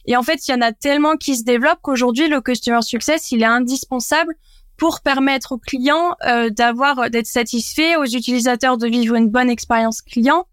Et 0.06 0.16
en 0.16 0.24
fait, 0.24 0.48
il 0.48 0.52
y 0.52 0.54
en 0.54 0.62
a 0.62 0.72
tellement 0.72 1.16
qui 1.16 1.38
se 1.38 1.44
développent 1.44 1.80
qu'aujourd'hui, 1.82 2.28
le 2.28 2.42
customer 2.42 2.82
success, 2.82 3.32
il 3.32 3.42
est 3.42 3.46
indispensable 3.46 4.36
pour 4.78 5.02
permettre 5.02 5.54
aux 5.54 5.58
clients 5.58 6.16
euh, 6.26 6.50
d'avoir 6.50 7.10
d'être 7.10 7.28
satisfaits, 7.28 7.98
aux 8.00 8.06
utilisateurs 8.06 8.78
de 8.78 8.88
vivre 8.88 9.16
une 9.16 9.30
bonne 9.30 9.50
expérience 9.50 10.02
client, 10.02 10.46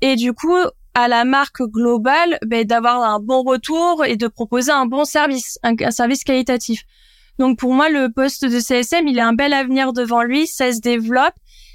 et 0.00 0.16
du 0.16 0.32
coup 0.32 0.56
à 0.94 1.08
la 1.08 1.24
marque 1.24 1.62
globale 1.62 2.38
ben, 2.46 2.64
d'avoir 2.64 3.02
un 3.02 3.18
bon 3.18 3.42
retour 3.42 4.04
et 4.04 4.16
de 4.16 4.28
proposer 4.28 4.70
un 4.70 4.86
bon 4.86 5.04
service, 5.04 5.58
un 5.64 5.90
service 5.90 6.22
qualitatif. 6.22 6.84
Donc 7.38 7.58
pour 7.58 7.74
moi, 7.74 7.88
le 7.88 8.12
poste 8.12 8.44
de 8.44 8.60
CSM, 8.60 9.08
il 9.08 9.18
a 9.18 9.26
un 9.26 9.32
bel 9.32 9.52
avenir 9.52 9.92
devant 9.92 10.22
lui, 10.22 10.46
ça 10.46 10.72
se 10.72 10.80
développe. 10.80 11.34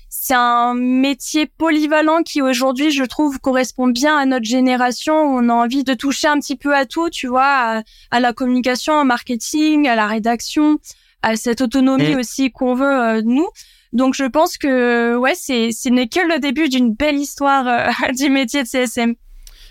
C'est 0.10 0.34
un 0.34 0.74
métier 0.74 1.46
polyvalent 1.46 2.24
qui 2.24 2.42
aujourd'hui, 2.42 2.90
je 2.90 3.04
trouve, 3.04 3.40
correspond 3.40 3.88
bien 3.88 4.18
à 4.18 4.26
notre 4.26 4.46
génération. 4.46 5.14
On 5.14 5.50
a 5.50 5.54
envie 5.54 5.84
de 5.84 5.94
toucher 5.94 6.28
un 6.28 6.40
petit 6.40 6.56
peu 6.56 6.76
à 6.76 6.88
tout, 6.88 7.12
tu 7.12 7.28
vois, 7.28 7.84
à, 8.10 8.20
la 8.20 8.34
communication, 8.34 9.00
au 9.00 9.04
marketing, 9.04 9.88
à 9.88 9.96
la 9.96 10.08
rédaction, 10.08 10.80
à 11.22 11.36
cette 11.36 11.62
autonomie 11.62 12.16
aussi 12.16 12.52
qu'on 12.52 12.74
veut 12.74 12.86
euh, 12.86 13.22
nous. 13.24 13.48
Donc 13.94 14.16
je 14.16 14.26
pense 14.26 14.58
que 14.58 15.16
ouais, 15.16 15.36
c'est 15.36 15.72
ce 15.72 15.90
n'est 15.90 16.08
que 16.08 16.20
le 16.20 16.40
début 16.40 16.70
d'une 16.70 16.94
belle 16.94 17.18
histoire 17.18 17.68
euh, 17.68 18.12
du 18.18 18.30
métier 18.30 18.64
de 18.64 18.68
CSM. 18.68 19.14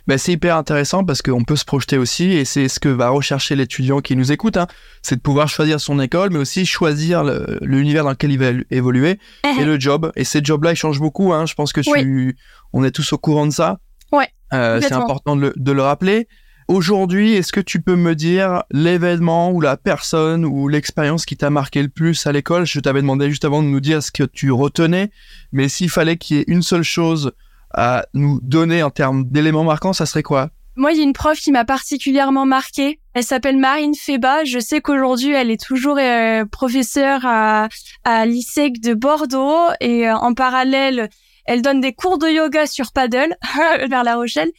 Ben, 0.08 0.16
c'est 0.16 0.32
hyper 0.32 0.56
intéressant 0.56 1.04
parce 1.04 1.20
qu'on 1.20 1.44
peut 1.44 1.54
se 1.54 1.66
projeter 1.66 1.98
aussi 1.98 2.32
et 2.32 2.46
c'est 2.46 2.68
ce 2.68 2.80
que 2.80 2.88
va 2.88 3.10
rechercher 3.10 3.54
l'étudiant 3.56 4.00
qui 4.00 4.16
nous 4.16 4.32
écoute, 4.32 4.56
hein. 4.56 4.66
c'est 5.02 5.16
de 5.16 5.20
pouvoir 5.20 5.48
choisir 5.48 5.80
son 5.80 6.00
école, 6.00 6.30
mais 6.30 6.38
aussi 6.38 6.64
choisir 6.64 7.22
l'univers 7.60 8.04
dans 8.04 8.10
lequel 8.10 8.32
il 8.32 8.38
va 8.38 8.52
évoluer 8.70 9.18
et 9.44 9.64
le 9.64 9.78
job. 9.78 10.10
Et 10.16 10.24
ces 10.24 10.42
jobs-là, 10.42 10.72
ils 10.72 10.76
changent 10.76 10.98
beaucoup. 10.98 11.34
Hein. 11.34 11.44
Je 11.44 11.52
pense 11.52 11.74
que 11.74 11.82
tu, 11.82 12.38
on 12.72 12.84
est 12.84 12.90
tous 12.90 13.12
au 13.12 13.18
courant 13.18 13.46
de 13.46 13.52
ça. 13.52 13.80
Ouais. 14.10 14.28
Euh, 14.54 14.80
c'est 14.80 14.94
important 14.94 15.36
de 15.36 15.42
le, 15.42 15.52
de 15.54 15.72
le 15.72 15.82
rappeler. 15.82 16.26
Aujourd'hui, 16.68 17.34
est-ce 17.34 17.52
que 17.52 17.60
tu 17.60 17.82
peux 17.82 17.96
me 17.96 18.14
dire 18.14 18.62
l'événement 18.70 19.50
ou 19.52 19.60
la 19.60 19.76
personne 19.76 20.46
ou 20.46 20.68
l'expérience 20.68 21.26
qui 21.26 21.36
t'a 21.36 21.50
marqué 21.50 21.82
le 21.82 21.90
plus 21.90 22.26
à 22.26 22.32
l'école? 22.32 22.64
Je 22.66 22.80
t'avais 22.80 23.02
demandé 23.02 23.28
juste 23.28 23.44
avant 23.44 23.62
de 23.62 23.68
nous 23.68 23.80
dire 23.80 24.02
ce 24.02 24.10
que 24.10 24.24
tu 24.24 24.52
retenais, 24.52 25.10
mais 25.52 25.68
s'il 25.68 25.90
fallait 25.90 26.16
qu'il 26.16 26.38
y 26.38 26.40
ait 26.40 26.44
une 26.48 26.62
seule 26.62 26.82
chose 26.82 27.32
à 27.72 28.06
nous 28.14 28.40
donner 28.42 28.82
en 28.82 28.90
termes 28.90 29.24
d'éléments 29.24 29.64
marquants, 29.64 29.92
ça 29.92 30.06
serait 30.06 30.22
quoi? 30.22 30.50
Moi, 30.76 30.92
il 30.92 30.98
y 30.98 31.00
a 31.00 31.04
une 31.04 31.12
prof 31.12 31.36
qui 31.38 31.50
m'a 31.50 31.64
particulièrement 31.64 32.46
marquée. 32.46 33.00
Elle 33.14 33.24
s'appelle 33.24 33.56
Marine 33.56 33.96
Feba. 33.96 34.44
Je 34.44 34.60
sais 34.60 34.80
qu'aujourd'hui, 34.80 35.32
elle 35.32 35.50
est 35.50 35.60
toujours 35.60 35.96
euh, 35.98 36.44
professeure 36.44 37.22
à, 37.24 37.68
à 38.04 38.26
l'ISEC 38.26 38.80
de 38.80 38.94
Bordeaux 38.94 39.58
et 39.80 40.08
euh, 40.08 40.14
en 40.14 40.34
parallèle, 40.34 41.10
elle 41.46 41.62
donne 41.62 41.80
des 41.80 41.92
cours 41.92 42.18
de 42.18 42.28
yoga 42.28 42.66
sur 42.66 42.92
paddle 42.92 43.36
vers 43.88 44.04
La 44.04 44.14
Rochelle. 44.14 44.52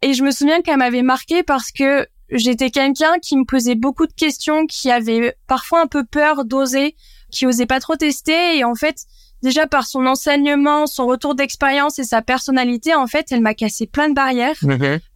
Et 0.00 0.14
je 0.14 0.22
me 0.22 0.30
souviens 0.30 0.60
qu'elle 0.60 0.76
m'avait 0.76 1.02
marquée 1.02 1.42
parce 1.42 1.72
que 1.72 2.06
j'étais 2.30 2.70
quelqu'un 2.70 3.18
qui 3.18 3.36
me 3.36 3.44
posait 3.44 3.74
beaucoup 3.74 4.06
de 4.06 4.12
questions, 4.12 4.66
qui 4.66 4.92
avait 4.92 5.34
parfois 5.48 5.80
un 5.80 5.86
peu 5.86 6.04
peur 6.04 6.44
d'oser, 6.44 6.94
qui 7.32 7.46
osait 7.46 7.66
pas 7.66 7.80
trop 7.80 7.96
tester. 7.96 8.58
Et 8.58 8.62
en 8.62 8.76
fait, 8.76 9.06
déjà 9.44 9.66
par 9.66 9.86
son 9.86 10.06
enseignement, 10.06 10.88
son 10.88 11.06
retour 11.06 11.34
d'expérience 11.36 11.98
et 12.00 12.04
sa 12.04 12.22
personnalité, 12.22 12.94
en 12.94 13.06
fait, 13.06 13.26
elle 13.30 13.42
m'a 13.42 13.54
cassé 13.54 13.86
plein 13.86 14.08
de 14.08 14.14
barrières. 14.14 14.56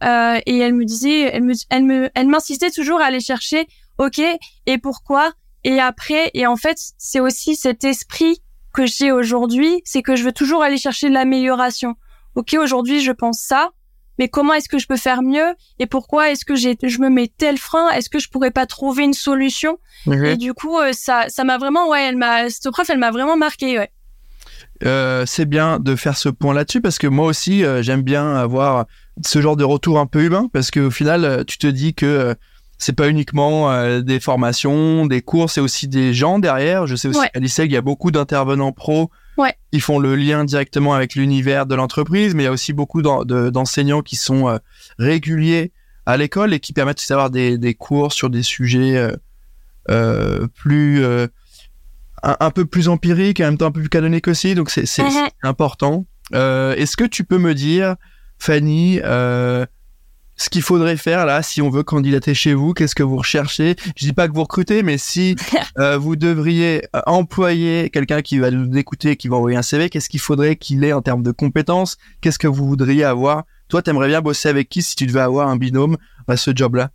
Euh, 0.03 0.39
et 0.45 0.57
elle 0.59 0.73
me 0.75 0.85
disait, 0.85 1.21
elle 1.21 1.43
me, 1.43 1.53
elle 1.69 1.83
me, 1.83 2.09
elle 2.13 2.27
m'insistait 2.27 2.69
toujours 2.71 3.01
à 3.01 3.05
aller 3.05 3.19
chercher, 3.19 3.67
ok, 3.97 4.21
et 4.67 4.77
pourquoi, 4.77 5.33
et 5.65 5.81
après, 5.81 6.31
et 6.33 6.47
en 6.47 6.55
fait, 6.55 6.77
c'est 6.97 7.19
aussi 7.19 7.55
cet 7.55 7.83
esprit 7.83 8.41
que 8.73 8.85
j'ai 8.85 9.11
aujourd'hui, 9.11 9.81
c'est 9.83 10.03
que 10.03 10.15
je 10.15 10.23
veux 10.23 10.31
toujours 10.31 10.63
aller 10.63 10.77
chercher 10.77 11.09
de 11.09 11.13
l'amélioration. 11.13 11.95
Ok, 12.35 12.55
aujourd'hui, 12.57 13.01
je 13.01 13.11
pense 13.11 13.39
ça, 13.39 13.71
mais 14.19 14.27
comment 14.29 14.53
est-ce 14.53 14.69
que 14.69 14.77
je 14.77 14.85
peux 14.85 14.97
faire 14.97 15.23
mieux 15.23 15.55
et 15.79 15.87
pourquoi 15.87 16.29
est-ce 16.29 16.45
que 16.45 16.55
j'ai 16.55 16.77
je 16.83 16.99
me 16.99 17.09
mets 17.09 17.31
tel 17.35 17.57
frein 17.57 17.89
est-ce 17.91 18.09
que 18.09 18.19
je 18.19 18.29
pourrais 18.29 18.51
pas 18.51 18.65
trouver 18.65 19.05
une 19.05 19.13
solution? 19.13 19.79
Et 20.05 20.35
du 20.35 20.53
coup 20.53 20.77
euh, 20.77 20.91
ça 20.91 21.29
ça 21.29 21.45
m'a 21.45 21.57
vraiment 21.57 21.87
ouais 21.87 22.03
elle 22.03 22.17
m'a 22.17 22.49
cette 22.49 22.69
prof 22.69 22.89
elle 22.89 22.97
m'a 22.97 23.11
vraiment 23.11 23.37
marqué 23.37 23.79
ouais 23.79 23.89
euh, 24.85 25.25
c'est 25.25 25.45
bien 25.45 25.79
de 25.79 25.95
faire 25.95 26.17
ce 26.17 26.29
point 26.29 26.53
là-dessus 26.53 26.79
parce 26.79 26.99
que 26.99 27.07
moi 27.07 27.25
aussi 27.25 27.65
euh, 27.65 27.81
j'aime 27.81 28.01
bien 28.01 28.35
avoir 28.35 28.85
ce 29.25 29.41
genre 29.41 29.57
de 29.57 29.65
retour 29.65 29.99
un 29.99 30.05
peu 30.05 30.23
humain 30.23 30.49
parce 30.53 30.71
qu'au 30.71 30.89
final 30.89 31.25
euh, 31.25 31.43
tu 31.43 31.57
te 31.57 31.67
dis 31.67 31.93
que 31.93 32.35
c'est 32.77 32.95
pas 32.95 33.09
uniquement 33.09 33.99
des 33.99 34.21
formations, 34.21 35.05
des 35.05 35.21
cours, 35.21 35.49
c'est 35.49 35.59
aussi 35.59 35.89
des 35.89 36.13
gens 36.13 36.39
derrière. 36.39 36.87
Je 36.87 36.95
sais 36.95 37.09
aussi 37.09 37.19
qu'à 37.33 37.39
l'ISEG 37.41 37.69
il 37.69 37.73
y 37.73 37.77
a 37.77 37.81
beaucoup 37.81 38.09
d'intervenants 38.09 38.71
pros 38.71 39.11
Ouais. 39.35 39.53
Ils 39.73 39.81
font 39.81 39.99
le 39.99 40.15
lien 40.15 40.45
directement 40.45 40.93
avec 40.93 41.15
l'univers 41.15 41.65
de 41.65 41.75
l'entreprise, 41.75 42.35
mais 42.35 42.43
il 42.43 42.45
y 42.45 42.49
a 42.49 42.51
aussi 42.51 42.71
beaucoup 42.71 43.01
d'enseignants 43.01 44.01
qui 44.01 44.15
sont 44.15 44.59
réguliers 44.97 45.73
à 46.05 46.15
l'école 46.15 46.53
et 46.53 46.61
qui 46.61 46.71
permettent 46.71 47.05
d'avoir 47.09 47.29
des, 47.29 47.57
des 47.57 47.73
cours 47.73 48.13
sur 48.13 48.29
des 48.29 48.43
sujets 48.43 49.13
plus 50.55 51.03
un, 52.23 52.51
peu 52.51 52.65
plus 52.65 52.89
empiriques 52.89 53.39
et 53.39 53.45
en 53.45 53.49
même 53.49 53.57
temps 53.57 53.67
un 53.67 53.71
peu 53.71 53.81
plus 53.81 53.89
canoniques 53.89 54.27
aussi. 54.27 54.55
Donc 54.55 54.69
c'est 54.69 54.83
mm-hmm. 54.83 55.29
important. 55.43 56.05
Est-ce 56.33 56.97
que 56.97 57.05
tu 57.05 57.23
peux 57.23 57.37
me 57.37 57.53
dire, 57.53 57.95
Fanny, 58.37 58.99
ce 60.39 60.49
qu'il 60.49 60.61
faudrait 60.61 60.95
faire 60.95 61.25
là, 61.25 61.43
si 61.43 61.61
on 61.61 61.69
veut 61.69 61.83
candidater 61.83 62.33
chez 62.33 62.53
vous, 62.53 62.73
qu'est-ce 62.73 62.95
que 62.95 63.03
vous 63.03 63.17
recherchez? 63.17 63.75
Je 63.97 64.05
dis 64.05 64.13
pas 64.13 64.29
que 64.29 64.33
vous 64.33 64.43
recrutez, 64.43 64.83
mais 64.83 64.97
si 64.97 65.35
euh, 65.77 65.97
vous 65.97 66.15
devriez 66.15 66.87
euh, 66.95 67.01
employer 67.07 67.89
quelqu'un 67.89 68.21
qui 68.21 68.39
va 68.39 68.49
nous 68.49 68.77
écouter, 68.77 69.17
qui 69.17 69.27
va 69.27 69.35
envoyer 69.35 69.57
un 69.57 69.61
CV, 69.61 69.89
qu'est-ce 69.89 70.07
qu'il 70.07 70.21
faudrait 70.21 70.55
qu'il 70.55 70.85
ait 70.85 70.93
en 70.93 71.01
termes 71.01 71.23
de 71.23 71.31
compétences? 71.31 71.97
Qu'est-ce 72.21 72.39
que 72.39 72.47
vous 72.47 72.65
voudriez 72.65 73.03
avoir? 73.03 73.43
Toi, 73.67 73.81
t'aimerais 73.81 74.07
bien 74.07 74.21
bosser 74.21 74.47
avec 74.47 74.69
qui 74.69 74.81
si 74.81 74.95
tu 74.95 75.05
devais 75.05 75.19
avoir 75.19 75.49
un 75.49 75.57
binôme 75.57 75.97
à 76.29 76.37
ce 76.37 76.51
job-là? 76.55 76.91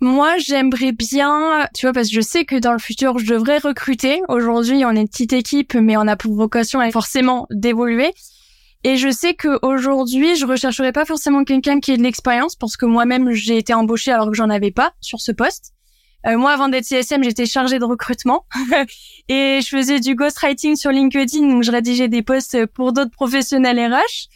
Moi, 0.00 0.36
j'aimerais 0.38 0.92
bien, 0.92 1.66
tu 1.74 1.86
vois, 1.86 1.92
parce 1.92 2.08
que 2.08 2.14
je 2.14 2.20
sais 2.20 2.44
que 2.44 2.56
dans 2.56 2.72
le 2.72 2.78
futur, 2.78 3.18
je 3.18 3.26
devrais 3.26 3.58
recruter. 3.58 4.20
Aujourd'hui, 4.28 4.84
on 4.84 4.90
est 4.90 5.00
une 5.00 5.08
petite 5.08 5.32
équipe, 5.32 5.74
mais 5.74 5.96
on 5.96 6.06
a 6.06 6.16
pour 6.16 6.34
vocation 6.34 6.80
forcément 6.90 7.46
d'évoluer. 7.50 8.12
Et 8.84 8.98
je 8.98 9.10
sais 9.10 9.34
qu'aujourd'hui, 9.34 10.36
je 10.36 10.46
rechercherai 10.46 10.92
pas 10.92 11.04
forcément 11.04 11.44
quelqu'un 11.44 11.80
qui 11.80 11.92
ait 11.92 11.96
de 11.96 12.02
l'expérience 12.02 12.54
parce 12.56 12.76
que 12.76 12.86
moi-même, 12.86 13.32
j'ai 13.32 13.56
été 13.56 13.74
embauchée 13.74 14.12
alors 14.12 14.28
que 14.28 14.36
j'en 14.36 14.50
avais 14.50 14.70
pas 14.70 14.92
sur 15.00 15.20
ce 15.20 15.32
poste. 15.32 15.72
Euh, 16.26 16.36
moi, 16.36 16.52
avant 16.52 16.68
d'être 16.68 16.84
CSM, 16.84 17.24
j'étais 17.24 17.46
chargée 17.46 17.78
de 17.78 17.84
recrutement 17.84 18.46
et 19.28 19.60
je 19.62 19.68
faisais 19.68 20.00
du 20.00 20.14
ghostwriting 20.14 20.76
sur 20.76 20.90
LinkedIn, 20.90 21.48
donc 21.48 21.62
je 21.62 21.70
rédigeais 21.70 22.08
des 22.08 22.22
posts 22.22 22.66
pour 22.66 22.92
d'autres 22.92 23.10
professionnels 23.10 23.92
RH. 23.92 24.28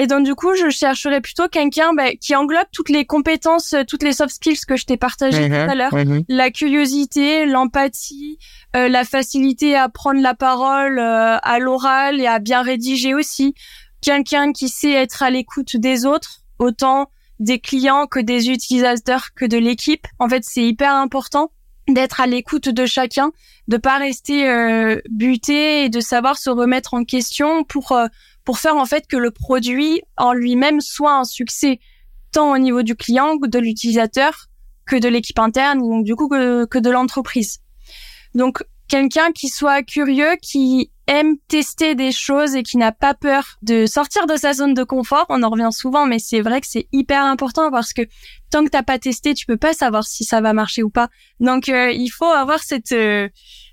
Et 0.00 0.06
donc 0.06 0.24
du 0.24 0.36
coup, 0.36 0.54
je 0.54 0.70
chercherais 0.70 1.20
plutôt 1.20 1.48
quelqu'un 1.48 1.92
bah, 1.92 2.12
qui 2.12 2.36
englobe 2.36 2.68
toutes 2.72 2.88
les 2.88 3.04
compétences, 3.04 3.74
toutes 3.88 4.04
les 4.04 4.12
soft 4.12 4.32
skills 4.32 4.60
que 4.64 4.76
je 4.76 4.86
t'ai 4.86 4.96
partagées 4.96 5.48
tout 5.48 5.54
à 5.54 5.74
l'heure, 5.74 5.92
la 6.28 6.50
curiosité, 6.52 7.46
l'empathie, 7.46 8.38
euh, 8.76 8.88
la 8.88 9.02
facilité 9.02 9.74
à 9.74 9.88
prendre 9.88 10.20
la 10.20 10.34
parole 10.34 11.00
euh, 11.00 11.38
à 11.42 11.58
l'oral 11.58 12.20
et 12.20 12.28
à 12.28 12.38
bien 12.38 12.62
rédiger 12.62 13.12
aussi, 13.12 13.54
quelqu'un 14.00 14.52
qui 14.52 14.68
sait 14.68 14.92
être 14.92 15.24
à 15.24 15.30
l'écoute 15.30 15.74
des 15.74 16.06
autres, 16.06 16.42
autant 16.60 17.10
des 17.40 17.58
clients 17.58 18.06
que 18.06 18.20
des 18.20 18.50
utilisateurs 18.50 19.30
que 19.34 19.46
de 19.46 19.58
l'équipe. 19.58 20.06
En 20.20 20.28
fait, 20.28 20.44
c'est 20.44 20.62
hyper 20.62 20.94
important 20.94 21.50
d'être 21.88 22.20
à 22.20 22.26
l'écoute 22.26 22.68
de 22.68 22.86
chacun, 22.86 23.32
de 23.66 23.76
pas 23.76 23.98
rester 23.98 24.48
euh, 24.48 25.00
buté 25.10 25.84
et 25.84 25.88
de 25.88 26.00
savoir 26.00 26.36
se 26.38 26.50
remettre 26.50 26.94
en 26.94 27.04
question 27.04 27.64
pour 27.64 27.92
euh, 27.92 28.06
pour 28.48 28.58
faire 28.58 28.76
en 28.76 28.86
fait 28.86 29.06
que 29.06 29.18
le 29.18 29.30
produit 29.30 30.00
en 30.16 30.32
lui-même 30.32 30.80
soit 30.80 31.12
un 31.12 31.24
succès 31.24 31.80
tant 32.32 32.54
au 32.54 32.56
niveau 32.56 32.82
du 32.82 32.96
client 32.96 33.36
que 33.38 33.46
de 33.46 33.58
l'utilisateur 33.58 34.46
que 34.86 34.96
de 34.96 35.06
l'équipe 35.06 35.38
interne 35.38 35.82
ou 35.82 36.02
du 36.02 36.16
coup 36.16 36.28
que, 36.28 36.64
que 36.64 36.78
de 36.78 36.88
l'entreprise. 36.88 37.58
Donc 38.34 38.64
quelqu'un 38.88 39.32
qui 39.32 39.48
soit 39.48 39.82
curieux, 39.82 40.36
qui 40.40 40.90
aime 41.06 41.36
tester 41.48 41.94
des 41.94 42.10
choses 42.10 42.54
et 42.54 42.62
qui 42.62 42.78
n'a 42.78 42.90
pas 42.90 43.12
peur 43.12 43.58
de 43.60 43.84
sortir 43.84 44.26
de 44.26 44.36
sa 44.36 44.54
zone 44.54 44.72
de 44.72 44.82
confort. 44.82 45.26
On 45.28 45.42
en 45.42 45.50
revient 45.50 45.68
souvent, 45.70 46.06
mais 46.06 46.18
c'est 46.18 46.40
vrai 46.40 46.62
que 46.62 46.66
c'est 46.66 46.88
hyper 46.90 47.22
important 47.24 47.70
parce 47.70 47.92
que 47.92 48.00
tant 48.50 48.64
que 48.64 48.70
t'as 48.70 48.82
pas 48.82 48.98
testé, 48.98 49.34
tu 49.34 49.44
peux 49.44 49.58
pas 49.58 49.74
savoir 49.74 50.04
si 50.04 50.24
ça 50.24 50.40
va 50.40 50.54
marcher 50.54 50.82
ou 50.82 50.88
pas. 50.88 51.10
Donc 51.38 51.68
euh, 51.68 51.90
il 51.90 52.08
faut 52.08 52.24
avoir 52.24 52.62
cette 52.62 52.92
euh, 52.92 53.28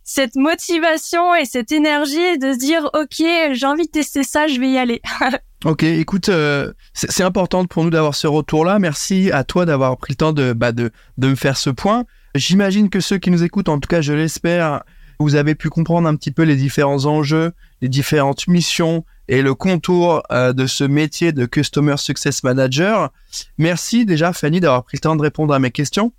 cette 0.06 0.36
motivation 0.36 1.36
et 1.36 1.46
cette 1.46 1.72
énergie 1.72 2.38
de 2.38 2.54
se 2.54 2.60
dire 2.60 2.90
ok, 2.94 3.54
j'ai 3.54 3.66
envie 3.66 3.88
de 3.88 3.92
tester 3.92 4.24
ça, 4.24 4.48
je 4.48 4.60
vais 4.60 4.70
y 4.70 4.78
aller. 4.78 5.02
Ok, 5.64 5.82
écoute, 5.82 6.30
euh, 6.30 6.74
c'est 6.94 7.24
important 7.24 7.66
pour 7.66 7.84
nous 7.84 7.90
d'avoir 7.90 8.14
ce 8.14 8.28
retour-là. 8.28 8.78
Merci 8.78 9.32
à 9.32 9.44
toi 9.44 9.66
d'avoir 9.66 9.98
pris 9.98 10.14
le 10.14 10.18
temps 10.18 10.32
de, 10.32 10.54
bah, 10.54 10.72
de, 10.72 10.92
de 11.18 11.28
me 11.28 11.34
faire 11.34 11.58
ce 11.58 11.72
point. 11.72 12.04
J'imagine 12.36 12.92
que 12.92 13.00
ceux 13.00 13.18
qui 13.18 13.32
nous 13.32 13.42
écoutent, 13.42 13.70
en 13.70 13.80
tout 13.80 13.88
cas 13.88 14.02
je 14.02 14.14
l'espère, 14.14 14.84
vous 15.20 15.34
avez 15.34 15.56
pu 15.56 15.70
comprendre 15.70 16.08
un 16.08 16.16
petit 16.16 16.30
peu 16.30 16.44
les 16.44 16.56
différents 16.56 17.06
enjeux, 17.06 17.54
les 17.82 17.90
différentes 17.90 18.48
missions 18.48 19.06
et 19.28 19.42
le 19.42 19.56
contour 19.56 20.22
euh, 20.32 20.54
de 20.54 20.68
ce 20.68 20.84
métier 20.84 21.32
de 21.32 21.48
Customer 21.48 21.98
Success 21.98 22.44
Manager. 22.44 23.12
Merci 23.58 24.06
déjà 24.06 24.34
Fanny 24.34 24.60
d'avoir 24.60 24.84
pris 24.84 24.98
le 24.98 25.02
temps 25.02 25.16
de 25.16 25.24
répondre 25.24 25.52
à 25.52 25.58
mes 25.58 25.72
questions. 25.72 26.14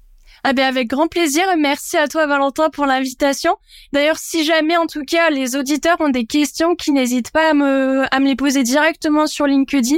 Ah 0.44 0.52
ben 0.52 0.64
avec 0.64 0.88
grand 0.88 1.08
plaisir. 1.08 1.44
Merci 1.58 1.96
à 1.96 2.08
toi 2.08 2.26
Valentin 2.26 2.70
pour 2.70 2.86
l'invitation. 2.86 3.56
D'ailleurs, 3.92 4.18
si 4.18 4.44
jamais 4.44 4.76
en 4.76 4.86
tout 4.86 5.04
cas 5.04 5.30
les 5.30 5.56
auditeurs 5.56 6.00
ont 6.00 6.08
des 6.08 6.26
questions, 6.26 6.74
qui 6.74 6.92
n'hésitent 6.92 7.30
pas 7.30 7.50
à 7.50 7.54
me, 7.54 8.04
à 8.14 8.20
me 8.20 8.26
les 8.26 8.36
poser 8.36 8.62
directement 8.62 9.26
sur 9.26 9.46
LinkedIn. 9.46 9.96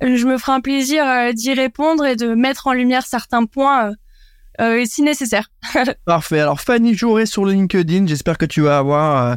Je 0.00 0.26
me 0.26 0.36
ferai 0.36 0.52
un 0.52 0.60
plaisir 0.60 1.06
euh, 1.06 1.32
d'y 1.32 1.54
répondre 1.54 2.04
et 2.04 2.16
de 2.16 2.34
mettre 2.34 2.66
en 2.66 2.72
lumière 2.72 3.06
certains 3.06 3.46
points 3.46 3.88
euh, 3.88 3.92
euh, 4.60 4.84
si 4.86 5.02
nécessaire. 5.02 5.50
Parfait. 6.04 6.40
Alors 6.40 6.60
Fanny 6.60 6.94
Jouret 6.94 7.26
sur 7.26 7.44
LinkedIn, 7.44 8.06
j'espère 8.06 8.38
que 8.38 8.46
tu 8.46 8.62
vas 8.62 8.78
avoir 8.78 9.26
euh, 9.26 9.34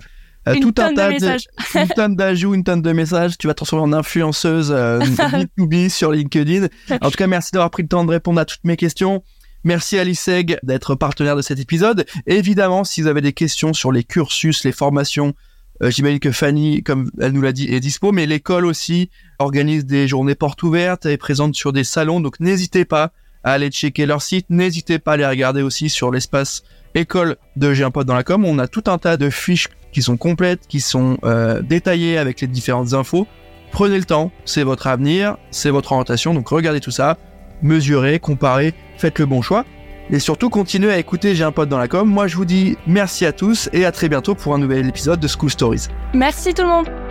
euh, 0.48 0.60
tout 0.62 0.74
un 0.78 0.94
tas 0.94 1.12
de, 1.12 1.38
une 1.76 1.88
tonne 1.89 2.15
d'ajouts, 2.15 2.54
une 2.54 2.63
tonne 2.63 2.82
de 2.82 2.92
messages. 2.94 3.38
Tu 3.38 3.48
vas 3.48 3.54
te 3.54 3.58
transformer 3.58 3.84
en 3.84 3.98
influenceuse 3.98 4.72
B2B 4.72 5.89
sur 5.89 6.12
LinkedIn. 6.12 6.68
En 7.02 7.12
tout 7.12 7.18
cas, 7.18 7.28
merci 7.28 7.52
d'avoir 7.52 7.70
pris 7.70 7.84
le 7.84 7.89
temps 7.89 8.06
de 8.06 8.12
répondre 8.12 8.39
à 8.39 8.46
toutes 8.46 8.63
mes 8.63 8.78
questions. 8.78 9.24
Merci 9.63 10.00
à 10.00 10.04
l'ISEG 10.04 10.58
d'être 10.63 10.95
partenaire 10.95 11.36
de 11.36 11.41
cet 11.41 11.60
épisode. 11.60 12.06
évidemment, 12.28 12.84
si 12.84 13.02
vous 13.02 13.08
avez 13.08 13.22
des 13.22 13.34
questions 13.34 13.74
sur 13.74 13.91
les 13.91 14.04
cursus, 14.04 14.63
les 14.63 14.72
formations, 14.72 15.34
j'imagine 15.82 16.19
que 16.19 16.32
Fanny, 16.32 16.82
comme 16.84 17.12
elle 17.19 17.34
nous 17.34 17.41
l'a 17.41 17.52
dit, 17.52 17.74
est 17.74 17.80
dispo, 17.80 18.12
mais 18.12 18.26
l'école 18.26 18.65
aussi 18.65 19.10
organise 19.38 19.86
des 19.86 20.08
journées 20.08 20.36
portes 20.36 20.63
ouvertes, 20.63 21.06
et 21.06 21.17
présente 21.17 21.56
sur 21.56 21.74
des 21.74 21.84
salons, 21.84 22.22
donc 22.22 22.39
n'hésitez 22.39 22.86
pas 22.86 23.12
à 23.43 23.54
aller 23.54 23.69
checker 23.69 24.06
leur 24.06 24.22
site. 24.22 24.45
N'hésitez 24.50 25.00
pas 25.00 25.13
à 25.13 25.17
les 25.17 25.26
regarder 25.26 25.62
aussi 25.62 25.89
sur 25.89 26.12
l'espace 26.12 26.63
école 26.95 27.38
de 27.56 27.74
J'ai 27.74 27.84
un 27.84 27.89
dans 27.89 28.15
la 28.15 28.24
com. 28.24 28.45
On 28.45 28.60
a 28.60 28.67
tout 28.67 28.84
un 28.88 28.98
tas 28.98 29.17
de 29.17 29.30
fiches 29.30 29.69
qui 29.91 30.02
sont 30.02 30.17
complètes, 30.17 30.67
qui 30.67 30.82
sont 30.82 31.17
euh, 31.24 31.62
détaillées 31.62 32.17
avec 32.17 32.41
les 32.41 32.48
différentes 32.48 32.93
infos. 32.93 33.28
Prenez 33.72 33.98
le 33.98 34.06
temps, 34.06 34.32
c'est 34.45 34.63
votre 34.63 34.88
avenir, 34.88 35.38
c'est 35.52 35.69
votre 35.69 35.91
orientation, 35.91 36.34
donc 36.34 36.50
regardez 36.50 36.80
tout 36.80 36.91
ça, 36.91 37.17
mesurez, 37.62 38.19
comparez, 38.19 38.74
faites 38.98 39.19
le 39.19 39.26
bon 39.26 39.41
choix. 39.41 39.65
Et 40.12 40.19
surtout, 40.19 40.50
continuez 40.50 40.91
à 40.91 40.98
écouter 40.98 41.36
J'ai 41.36 41.43
un 41.43 41.52
pote 41.52 41.69
dans 41.69 41.78
la 41.78 41.88
com. 41.88 42.08
Moi, 42.10 42.28
je 42.28 42.36
vous 42.36 42.45
dis 42.45 42.78
merci 42.88 43.26
à 43.26 43.32
tous 43.32 43.69
et 43.74 43.86
à 43.86 43.91
très 43.91 44.10
bientôt 44.10 44.34
pour 44.34 44.56
un 44.56 44.58
nouvel 44.58 44.88
épisode 44.88 45.19
de 45.19 45.28
School 45.28 45.52
Stories. 45.52 45.88
Merci 46.13 46.54
tout 46.54 46.63
le 46.63 46.69
monde. 46.69 47.09